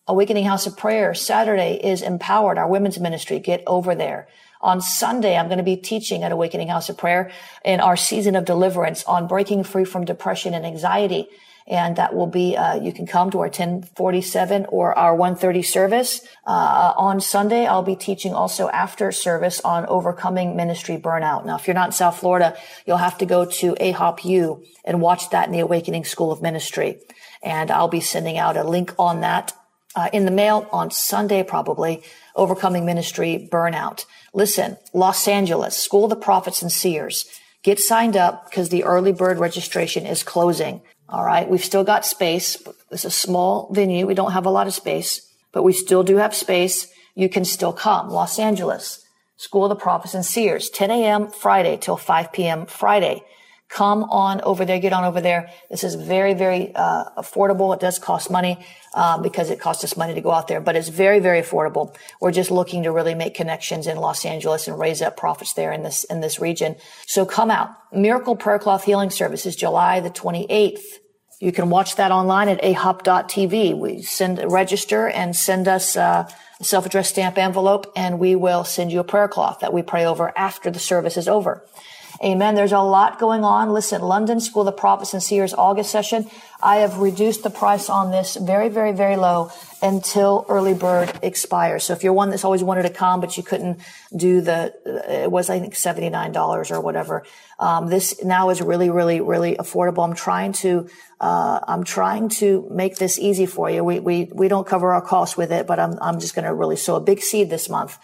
Awakening 0.07 0.45
House 0.45 0.67
of 0.67 0.77
Prayer 0.77 1.15
Saturday 1.15 1.81
is 1.83 2.03
empowered, 2.03 2.59
our 2.59 2.69
women's 2.69 3.01
ministry. 3.01 3.39
Get 3.39 3.63
over 3.67 3.95
there. 3.95 4.29
On 4.61 4.81
Sunday, 4.81 5.37
I'm 5.37 5.47
going 5.47 5.59
to 5.59 5.65
be 5.65 5.77
teaching 5.77 6.23
at 6.23 6.33
Awakening 6.33 6.69
House 6.69 6.91
of 6.91 6.99
Prayer 6.99 7.31
in 7.65 7.81
our 7.81 7.97
season 7.97 8.37
of 8.37 8.45
deliverance 8.45 9.03
on 9.05 9.27
breaking 9.27 9.65
free 9.65 9.85
from 9.85 10.05
depression 10.05 10.53
and 10.53 10.67
anxiety. 10.67 11.29
And 11.67 11.97
that 11.97 12.15
will 12.15 12.27
be, 12.27 12.55
uh, 12.55 12.75
you 12.75 12.93
can 12.93 13.07
come 13.07 13.31
to 13.31 13.39
our 13.39 13.47
1047 13.47 14.67
or 14.69 14.97
our 14.99 15.17
130 15.17 15.63
service. 15.63 16.21
Uh, 16.47 16.93
on 16.99 17.23
Sunday, 17.23 17.65
I'll 17.65 17.83
be 17.83 17.97
teaching 17.97 18.35
also 18.35 18.69
after 18.69 19.11
service 19.11 19.63
on 19.63 19.87
overcoming 19.87 20.55
ministry 20.55 20.99
burnout. 20.99 21.47
Now, 21.47 21.57
if 21.57 21.67
you're 21.67 21.73
not 21.73 21.89
in 21.89 21.93
South 21.93 22.19
Florida, 22.19 22.55
you'll 22.85 22.99
have 22.99 23.17
to 23.19 23.27
go 23.27 23.47
to 23.47 23.75
AHOP 23.77 24.63
and 24.85 25.01
watch 25.01 25.31
that 25.31 25.47
in 25.47 25.53
the 25.53 25.61
Awakening 25.61 26.05
School 26.05 26.31
of 26.31 26.43
Ministry. 26.43 26.99
And 27.43 27.71
I'll 27.71 27.89
be 27.89 28.01
sending 28.01 28.37
out 28.37 28.59
a 28.59 28.65
link 28.65 28.95
on 28.99 29.23
that 29.23 29.55
uh, 29.95 30.09
in 30.13 30.25
the 30.25 30.31
mail 30.31 30.69
on 30.73 30.91
Sunday, 30.91 31.43
probably. 31.43 32.03
Overcoming 32.37 32.85
Ministry 32.85 33.49
Burnout. 33.51 34.05
Listen, 34.33 34.77
Los 34.93 35.29
Angeles, 35.29 35.77
School 35.77 36.05
of 36.05 36.11
the 36.11 36.17
Prophets 36.17 36.63
and 36.63 36.73
Seers. 36.73 37.27
Get 37.63 37.79
signed 37.79 38.17
up 38.17 38.51
because 38.51 38.69
the 38.69 38.85
early 38.85 39.13
bird 39.13 39.39
registration 39.39 40.05
is 40.05 40.23
closing. 40.23 40.83
All 41.09 41.25
right. 41.25 41.49
We've 41.49 41.65
still 41.65 41.85
got 41.85 42.05
space. 42.05 42.63
It's 42.91 43.05
a 43.05 43.11
small 43.11 43.73
venue. 43.73 44.07
We 44.07 44.15
don't 44.15 44.33
have 44.33 44.47
a 44.47 44.51
lot 44.51 44.67
of 44.67 44.75
space, 44.75 45.31
but 45.53 45.63
we 45.63 45.73
still 45.73 46.03
do 46.03 46.17
have 46.17 46.35
space. 46.35 46.89
You 47.15 47.29
can 47.29 47.45
still 47.45 47.73
come. 47.73 48.09
Los 48.11 48.39
Angeles, 48.39 49.05
School 49.37 49.65
of 49.65 49.69
the 49.69 49.77
Prophets 49.77 50.15
and 50.15 50.27
Seers, 50.27 50.69
10 50.71 50.91
a.m. 50.91 51.31
Friday 51.31 51.77
till 51.77 51.97
5 51.97 52.33
p.m. 52.33 52.67
Friday. 52.67 53.23
Come 53.75 54.05
on 54.05 54.41
over 54.43 54.65
there. 54.65 54.79
Get 54.79 54.93
on 54.93 55.03
over 55.03 55.21
there. 55.21 55.51
This 55.69 55.83
is 55.83 55.97
very, 55.97 56.33
very 56.33 56.73
uh, 56.77 57.07
affordable. 57.19 57.75
It 57.75 57.81
does 57.81 57.99
cost 57.99 58.31
money 58.31 58.65
um, 58.95 59.21
because 59.21 59.51
it 59.51 59.59
costs 59.59 59.83
us 59.83 59.97
money 59.97 60.15
to 60.15 60.21
go 60.21 60.31
out 60.31 60.47
there, 60.47 60.61
but 60.61 60.77
it's 60.77 60.91
very, 60.91 61.19
very 61.19 61.43
affordable. 61.43 61.93
We're 62.21 62.31
just 62.31 62.53
looking 62.53 62.85
to 62.85 62.93
really 62.93 63.17
make 63.17 63.35
connections 63.35 63.89
in 63.89 63.97
Los 63.97 64.25
Angeles 64.25 64.69
and 64.69 64.79
raise 64.79 65.03
up 65.03 65.17
prophets 65.17 65.55
there 65.55 65.73
in 65.73 65.83
this 65.83 66.05
in 66.05 66.21
this 66.21 66.39
region. 66.39 66.77
So 67.09 67.27
come 67.27 67.51
out. 67.51 67.71
Miracle 67.93 68.37
Prayer 68.37 68.61
Cloth 68.61 68.85
Healing 68.85 69.11
Service 69.11 69.45
is 69.45 69.57
July 69.57 69.99
the 69.99 70.11
28th. 70.11 70.85
You 71.41 71.51
can 71.51 71.69
watch 71.69 71.97
that 71.97 72.13
online 72.13 72.49
at 72.49 72.63
ahop.tv. 72.63 73.77
We 73.77 74.03
send 74.03 74.41
register 74.53 75.09
and 75.09 75.35
send 75.35 75.67
us 75.67 75.97
uh, 75.97 76.31
a 76.61 76.65
self-addressed 76.65 77.11
stamp 77.11 77.39
envelope, 77.39 77.93
and 77.97 78.21
we 78.21 78.37
will 78.37 78.63
send 78.63 78.93
you 78.93 79.01
a 79.01 79.05
prayer 79.05 79.27
cloth 79.27 79.59
that 79.63 79.73
we 79.73 79.83
pray 79.83 80.07
over 80.07 80.33
after 80.39 80.71
the 80.71 80.79
service 80.79 81.17
is 81.17 81.27
over. 81.27 81.67
Amen. 82.23 82.55
There's 82.55 82.73
a 82.73 82.79
lot 82.79 83.19
going 83.19 83.43
on. 83.43 83.73
Listen, 83.73 84.01
London 84.01 84.39
School 84.39 84.63
of 84.63 84.67
the 84.67 84.73
Prophets 84.73 85.15
and 85.15 85.23
Seers 85.23 85.53
August 85.53 85.91
session. 85.91 86.31
I 86.63 86.77
have 86.77 86.99
reduced 86.99 87.43
the 87.43 87.51
price 87.51 87.91
on 87.91 88.13
this 88.13 88.37
very, 88.37 88.69
very, 88.69 88.93
very 88.93 89.17
low 89.17 89.51
until 89.83 90.47
early 90.49 90.75
bird 90.75 91.13
expires. 91.23 91.85
So 91.85 91.93
if 91.93 92.05
you're 92.05 92.13
one 92.13 92.31
that's 92.31 92.45
always 92.45 92.63
wanted 92.63 92.85
to 92.85 92.91
come, 92.91 93.21
but 93.21 93.37
you 93.37 93.43
couldn't 93.43 93.81
do 94.17 94.41
the, 94.41 94.73
it 95.25 95.31
was, 95.31 95.51
I 95.51 95.59
think, 95.59 95.75
$79 95.75 96.71
or 96.71 96.81
whatever. 96.81 97.25
Um, 97.59 97.89
this 97.89 98.23
now 98.25 98.51
is 98.51 98.63
really, 98.63 98.91
really, 98.91 99.21
really 99.21 99.57
affordable. 99.57 100.05
I'm 100.05 100.15
trying 100.15 100.53
to, 100.53 100.89
uh, 101.21 101.61
I'm 101.67 101.83
trying 101.83 102.29
to 102.41 102.69
make 102.71 102.97
this 102.97 103.19
easy 103.19 103.47
for 103.47 103.69
you. 103.69 103.83
We, 103.83 103.99
we, 103.99 104.31
we 104.33 104.47
don't 104.47 104.67
cover 104.67 104.93
our 104.93 105.03
costs 105.03 105.37
with 105.37 105.51
it, 105.51 105.67
but 105.67 105.81
I'm, 105.81 105.99
I'm 106.01 106.21
just 106.21 106.35
going 106.35 106.47
to 106.47 106.55
really 106.55 106.77
sow 106.77 106.95
a 106.95 107.01
big 107.01 107.21
seed 107.21 107.51
this 107.51 107.69
month 107.69 107.99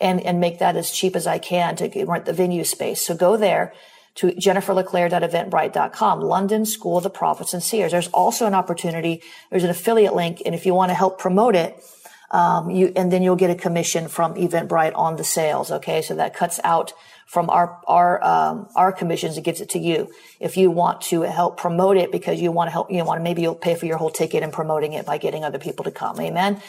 and, 0.00 0.20
and 0.20 0.40
make 0.40 0.58
that 0.58 0.76
as 0.76 0.90
cheap 0.90 1.16
as 1.16 1.26
I 1.26 1.38
can 1.38 1.76
to 1.76 2.04
rent 2.04 2.24
the 2.24 2.32
venue 2.32 2.64
space. 2.64 3.06
So 3.06 3.14
go 3.14 3.36
there 3.36 3.72
to 4.16 4.28
jenniferleclaire.eventbrite.com, 4.28 6.20
London 6.20 6.64
School 6.64 6.96
of 6.96 7.04
the 7.04 7.10
Prophets 7.10 7.52
and 7.52 7.62
Seers. 7.62 7.92
There's 7.92 8.08
also 8.08 8.46
an 8.46 8.54
opportunity. 8.54 9.22
There's 9.50 9.64
an 9.64 9.70
affiliate 9.70 10.14
link. 10.14 10.42
And 10.44 10.54
if 10.54 10.64
you 10.66 10.74
want 10.74 10.90
to 10.90 10.94
help 10.94 11.18
promote 11.18 11.54
it, 11.54 11.82
um, 12.30 12.70
you, 12.70 12.92
and 12.96 13.12
then 13.12 13.22
you'll 13.22 13.36
get 13.36 13.50
a 13.50 13.54
commission 13.54 14.08
from 14.08 14.34
Eventbrite 14.34 14.96
on 14.96 15.16
the 15.16 15.24
sales. 15.24 15.70
Okay. 15.70 16.02
So 16.02 16.14
that 16.16 16.34
cuts 16.34 16.58
out 16.64 16.92
from 17.26 17.50
our, 17.50 17.80
our, 17.86 18.24
um, 18.24 18.68
our 18.74 18.90
commissions. 18.90 19.36
It 19.36 19.44
gives 19.44 19.60
it 19.60 19.70
to 19.70 19.78
you. 19.78 20.10
If 20.40 20.56
you 20.56 20.70
want 20.70 21.02
to 21.02 21.22
help 21.22 21.56
promote 21.58 21.96
it 21.98 22.10
because 22.10 22.40
you 22.40 22.50
want 22.50 22.68
to 22.68 22.72
help, 22.72 22.90
you 22.90 23.04
want 23.04 23.20
to, 23.20 23.22
maybe 23.22 23.42
you'll 23.42 23.54
pay 23.54 23.74
for 23.74 23.86
your 23.86 23.98
whole 23.98 24.10
ticket 24.10 24.42
and 24.42 24.52
promoting 24.52 24.94
it 24.94 25.04
by 25.04 25.18
getting 25.18 25.44
other 25.44 25.58
people 25.58 25.84
to 25.84 25.90
come. 25.90 26.18
Amen. 26.20 26.60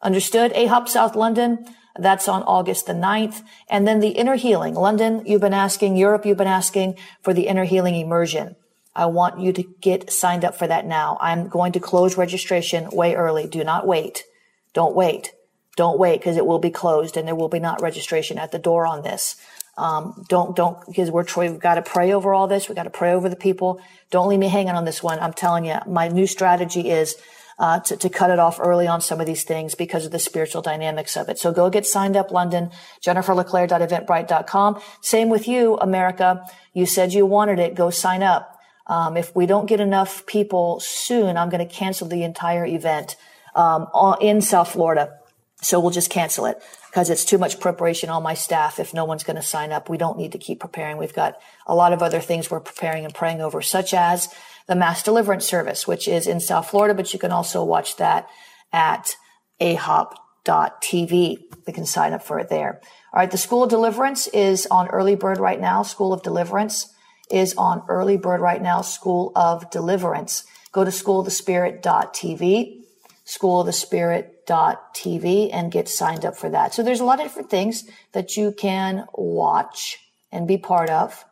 Understood? 0.00 0.52
AHOP 0.54 0.88
South 0.88 1.14
London. 1.14 1.66
That's 1.98 2.28
on 2.28 2.42
August 2.42 2.86
the 2.86 2.92
9th. 2.92 3.42
And 3.68 3.86
then 3.86 4.00
the 4.00 4.08
inner 4.08 4.36
healing. 4.36 4.74
London, 4.74 5.22
you've 5.26 5.40
been 5.40 5.54
asking. 5.54 5.96
Europe, 5.96 6.26
you've 6.26 6.38
been 6.38 6.46
asking 6.46 6.96
for 7.22 7.32
the 7.32 7.46
inner 7.46 7.64
healing 7.64 7.94
immersion. 7.94 8.56
I 8.96 9.06
want 9.06 9.40
you 9.40 9.52
to 9.52 9.62
get 9.80 10.12
signed 10.12 10.44
up 10.44 10.56
for 10.56 10.66
that 10.66 10.86
now. 10.86 11.18
I'm 11.20 11.48
going 11.48 11.72
to 11.72 11.80
close 11.80 12.16
registration 12.16 12.88
way 12.90 13.14
early. 13.14 13.46
Do 13.46 13.64
not 13.64 13.86
wait. 13.86 14.24
Don't 14.72 14.94
wait. 14.94 15.32
Don't 15.76 15.98
wait 15.98 16.20
because 16.20 16.36
it 16.36 16.46
will 16.46 16.60
be 16.60 16.70
closed 16.70 17.16
and 17.16 17.26
there 17.26 17.34
will 17.34 17.48
be 17.48 17.58
not 17.58 17.82
registration 17.82 18.38
at 18.38 18.52
the 18.52 18.58
door 18.58 18.86
on 18.86 19.02
this. 19.02 19.36
Um, 19.76 20.24
don't, 20.28 20.54
don't, 20.54 20.78
because 20.86 21.10
we're, 21.10 21.26
we've 21.36 21.58
got 21.58 21.74
to 21.74 21.82
pray 21.82 22.12
over 22.12 22.32
all 22.32 22.46
this. 22.46 22.68
We've 22.68 22.76
got 22.76 22.84
to 22.84 22.90
pray 22.90 23.12
over 23.12 23.28
the 23.28 23.34
people. 23.34 23.80
Don't 24.10 24.28
leave 24.28 24.38
me 24.38 24.48
hanging 24.48 24.74
on 24.74 24.84
this 24.84 25.02
one. 25.02 25.18
I'm 25.18 25.32
telling 25.32 25.64
you, 25.64 25.78
my 25.86 26.06
new 26.06 26.28
strategy 26.28 26.90
is 26.90 27.16
uh, 27.58 27.80
to, 27.80 27.96
to 27.96 28.08
cut 28.08 28.30
it 28.30 28.38
off 28.38 28.58
early 28.60 28.86
on 28.86 29.00
some 29.00 29.20
of 29.20 29.26
these 29.26 29.44
things 29.44 29.74
because 29.74 30.04
of 30.04 30.12
the 30.12 30.18
spiritual 30.18 30.62
dynamics 30.62 31.16
of 31.16 31.28
it. 31.28 31.38
So 31.38 31.52
go 31.52 31.70
get 31.70 31.86
signed 31.86 32.16
up, 32.16 32.30
London, 32.30 32.70
jenniferleclaire.eventbrite.com. 33.04 34.80
Same 35.00 35.28
with 35.28 35.48
you, 35.48 35.76
America. 35.78 36.44
You 36.72 36.86
said 36.86 37.12
you 37.12 37.26
wanted 37.26 37.58
it. 37.58 37.74
Go 37.74 37.90
sign 37.90 38.22
up. 38.22 38.58
Um, 38.86 39.16
if 39.16 39.34
we 39.34 39.46
don't 39.46 39.66
get 39.66 39.80
enough 39.80 40.26
people 40.26 40.80
soon, 40.80 41.36
I'm 41.36 41.48
going 41.48 41.66
to 41.66 41.72
cancel 41.72 42.06
the 42.06 42.22
entire 42.22 42.66
event 42.66 43.16
um, 43.54 43.86
in 44.20 44.40
South 44.40 44.72
Florida. 44.72 45.18
So 45.62 45.80
we'll 45.80 45.90
just 45.90 46.10
cancel 46.10 46.44
it 46.44 46.62
because 46.90 47.08
it's 47.08 47.24
too 47.24 47.38
much 47.38 47.58
preparation 47.58 48.10
on 48.10 48.22
my 48.22 48.34
staff. 48.34 48.78
If 48.78 48.92
no 48.92 49.06
one's 49.06 49.24
going 49.24 49.36
to 49.36 49.42
sign 49.42 49.72
up, 49.72 49.88
we 49.88 49.96
don't 49.96 50.18
need 50.18 50.32
to 50.32 50.38
keep 50.38 50.60
preparing. 50.60 50.98
We've 50.98 51.14
got 51.14 51.40
a 51.66 51.74
lot 51.74 51.94
of 51.94 52.02
other 52.02 52.20
things 52.20 52.50
we're 52.50 52.60
preparing 52.60 53.06
and 53.06 53.14
praying 53.14 53.40
over, 53.40 53.62
such 53.62 53.94
as 53.94 54.28
the 54.66 54.74
Mass 54.74 55.02
Deliverance 55.02 55.46
Service, 55.46 55.86
which 55.86 56.08
is 56.08 56.26
in 56.26 56.40
South 56.40 56.70
Florida, 56.70 56.94
but 56.94 57.12
you 57.12 57.18
can 57.18 57.32
also 57.32 57.62
watch 57.62 57.96
that 57.96 58.26
at 58.72 59.16
ahop.tv. 59.60 61.38
You 61.66 61.72
can 61.72 61.86
sign 61.86 62.12
up 62.12 62.22
for 62.22 62.38
it 62.38 62.48
there. 62.48 62.80
All 63.12 63.20
right. 63.20 63.30
The 63.30 63.38
School 63.38 63.64
of 63.64 63.70
Deliverance 63.70 64.26
is 64.28 64.66
on 64.70 64.88
early 64.88 65.16
bird 65.16 65.38
right 65.38 65.60
now. 65.60 65.82
School 65.82 66.12
of 66.12 66.22
Deliverance 66.22 66.92
is 67.30 67.54
on 67.56 67.82
early 67.88 68.16
bird 68.16 68.40
right 68.40 68.62
now. 68.62 68.80
School 68.80 69.32
of 69.36 69.70
Deliverance. 69.70 70.44
Go 70.72 70.84
to 70.84 70.90
schoolofthespirit.tv, 70.90 72.80
schoolofthespirit.tv 73.26 75.50
and 75.52 75.72
get 75.72 75.88
signed 75.88 76.24
up 76.24 76.36
for 76.36 76.50
that. 76.50 76.74
So 76.74 76.82
there's 76.82 77.00
a 77.00 77.04
lot 77.04 77.20
of 77.20 77.26
different 77.26 77.48
things 77.48 77.84
that 78.12 78.36
you 78.36 78.52
can 78.52 79.06
watch 79.14 79.98
and 80.32 80.48
be 80.48 80.58
part 80.58 80.90
of. 80.90 81.24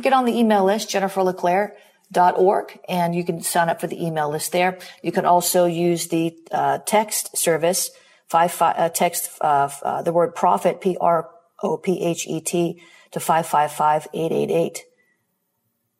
Get 0.00 0.14
on 0.14 0.24
the 0.24 0.36
email 0.36 0.64
list, 0.64 0.90
Jennifer 0.90 1.22
LeClaire 1.22 1.76
org, 2.14 2.78
and 2.88 3.14
you 3.14 3.24
can 3.24 3.42
sign 3.42 3.68
up 3.68 3.80
for 3.80 3.86
the 3.86 4.04
email 4.04 4.30
list 4.30 4.52
there. 4.52 4.78
You 5.02 5.12
can 5.12 5.24
also 5.24 5.66
use 5.66 6.08
the 6.08 6.36
uh, 6.50 6.78
text 6.86 7.36
service, 7.36 7.90
five, 8.28 8.52
five 8.52 8.76
uh, 8.78 8.88
text 8.88 9.30
uh, 9.40 9.68
uh 9.82 10.02
the 10.02 10.12
word 10.12 10.34
prophet 10.34 10.80
P 10.80 10.96
R 11.00 11.28
O 11.62 11.76
P 11.76 12.02
H 12.02 12.26
E 12.26 12.40
T 12.40 12.80
to 13.12 13.20
five 13.20 13.46
five 13.46 13.72
five 13.72 14.06
eight 14.14 14.32
eight 14.32 14.50
eight. 14.50 14.84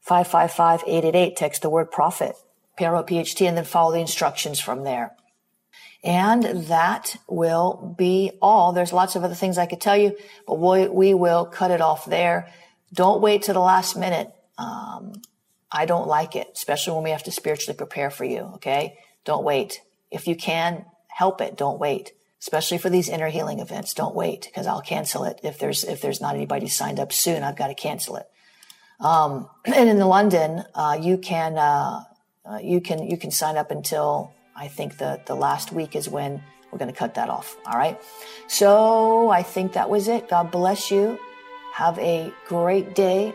555-888, 0.06 1.36
text 1.36 1.62
the 1.62 1.70
word 1.70 1.90
profit, 1.90 2.28
prophet, 2.28 2.42
P-R-O-P-H-T, 2.76 3.46
and 3.46 3.56
then 3.56 3.64
follow 3.64 3.92
the 3.92 4.00
instructions 4.00 4.60
from 4.60 4.84
there. 4.84 5.16
And 6.04 6.44
that 6.68 7.16
will 7.28 7.94
be 7.98 8.30
all. 8.40 8.72
There's 8.72 8.92
lots 8.92 9.16
of 9.16 9.24
other 9.24 9.34
things 9.34 9.58
I 9.58 9.66
could 9.66 9.80
tell 9.80 9.96
you, 9.96 10.16
but 10.46 10.60
we, 10.60 10.86
we 10.86 11.14
will 11.14 11.46
cut 11.46 11.72
it 11.72 11.80
off 11.80 12.04
there. 12.04 12.52
Don't 12.92 13.20
wait 13.20 13.42
to 13.42 13.52
the 13.52 13.60
last 13.60 13.96
minute. 13.96 14.32
Um, 14.58 15.14
I 15.70 15.86
don't 15.86 16.06
like 16.06 16.36
it, 16.36 16.48
especially 16.54 16.94
when 16.94 17.04
we 17.04 17.10
have 17.10 17.24
to 17.24 17.30
spiritually 17.30 17.76
prepare 17.76 18.10
for 18.10 18.24
you. 18.24 18.40
Okay. 18.54 18.98
Don't 19.24 19.44
wait. 19.44 19.82
If 20.10 20.26
you 20.26 20.36
can 20.36 20.84
help 21.08 21.40
it, 21.40 21.56
don't 21.56 21.78
wait. 21.78 22.12
Especially 22.40 22.78
for 22.78 22.90
these 22.90 23.08
inner 23.08 23.28
healing 23.28 23.58
events, 23.58 23.94
don't 23.94 24.14
wait 24.14 24.42
because 24.42 24.66
I'll 24.66 24.82
cancel 24.82 25.24
it 25.24 25.40
if 25.42 25.58
there's 25.58 25.82
if 25.82 26.00
there's 26.00 26.20
not 26.20 26.36
anybody 26.36 26.68
signed 26.68 27.00
up 27.00 27.12
soon. 27.12 27.42
I've 27.42 27.56
got 27.56 27.68
to 27.68 27.74
cancel 27.74 28.16
it. 28.16 28.26
Um, 29.00 29.48
and 29.64 29.88
in 29.88 29.98
London, 29.98 30.64
uh, 30.74 30.98
you 31.00 31.18
can 31.18 31.58
uh, 31.58 32.04
uh, 32.44 32.58
you 32.62 32.80
can 32.80 33.08
you 33.10 33.16
can 33.16 33.30
sign 33.30 33.56
up 33.56 33.70
until 33.70 34.32
I 34.54 34.68
think 34.68 34.98
the 34.98 35.20
the 35.26 35.34
last 35.34 35.72
week 35.72 35.96
is 35.96 36.08
when 36.08 36.42
we're 36.70 36.78
going 36.78 36.92
to 36.92 36.98
cut 36.98 37.14
that 37.14 37.30
off. 37.30 37.56
All 37.66 37.76
right. 37.76 37.98
So 38.48 39.30
I 39.30 39.42
think 39.42 39.72
that 39.72 39.88
was 39.88 40.06
it. 40.08 40.28
God 40.28 40.50
bless 40.50 40.90
you. 40.90 41.18
Have 41.72 41.98
a 41.98 42.32
great 42.46 42.94
day. 42.94 43.34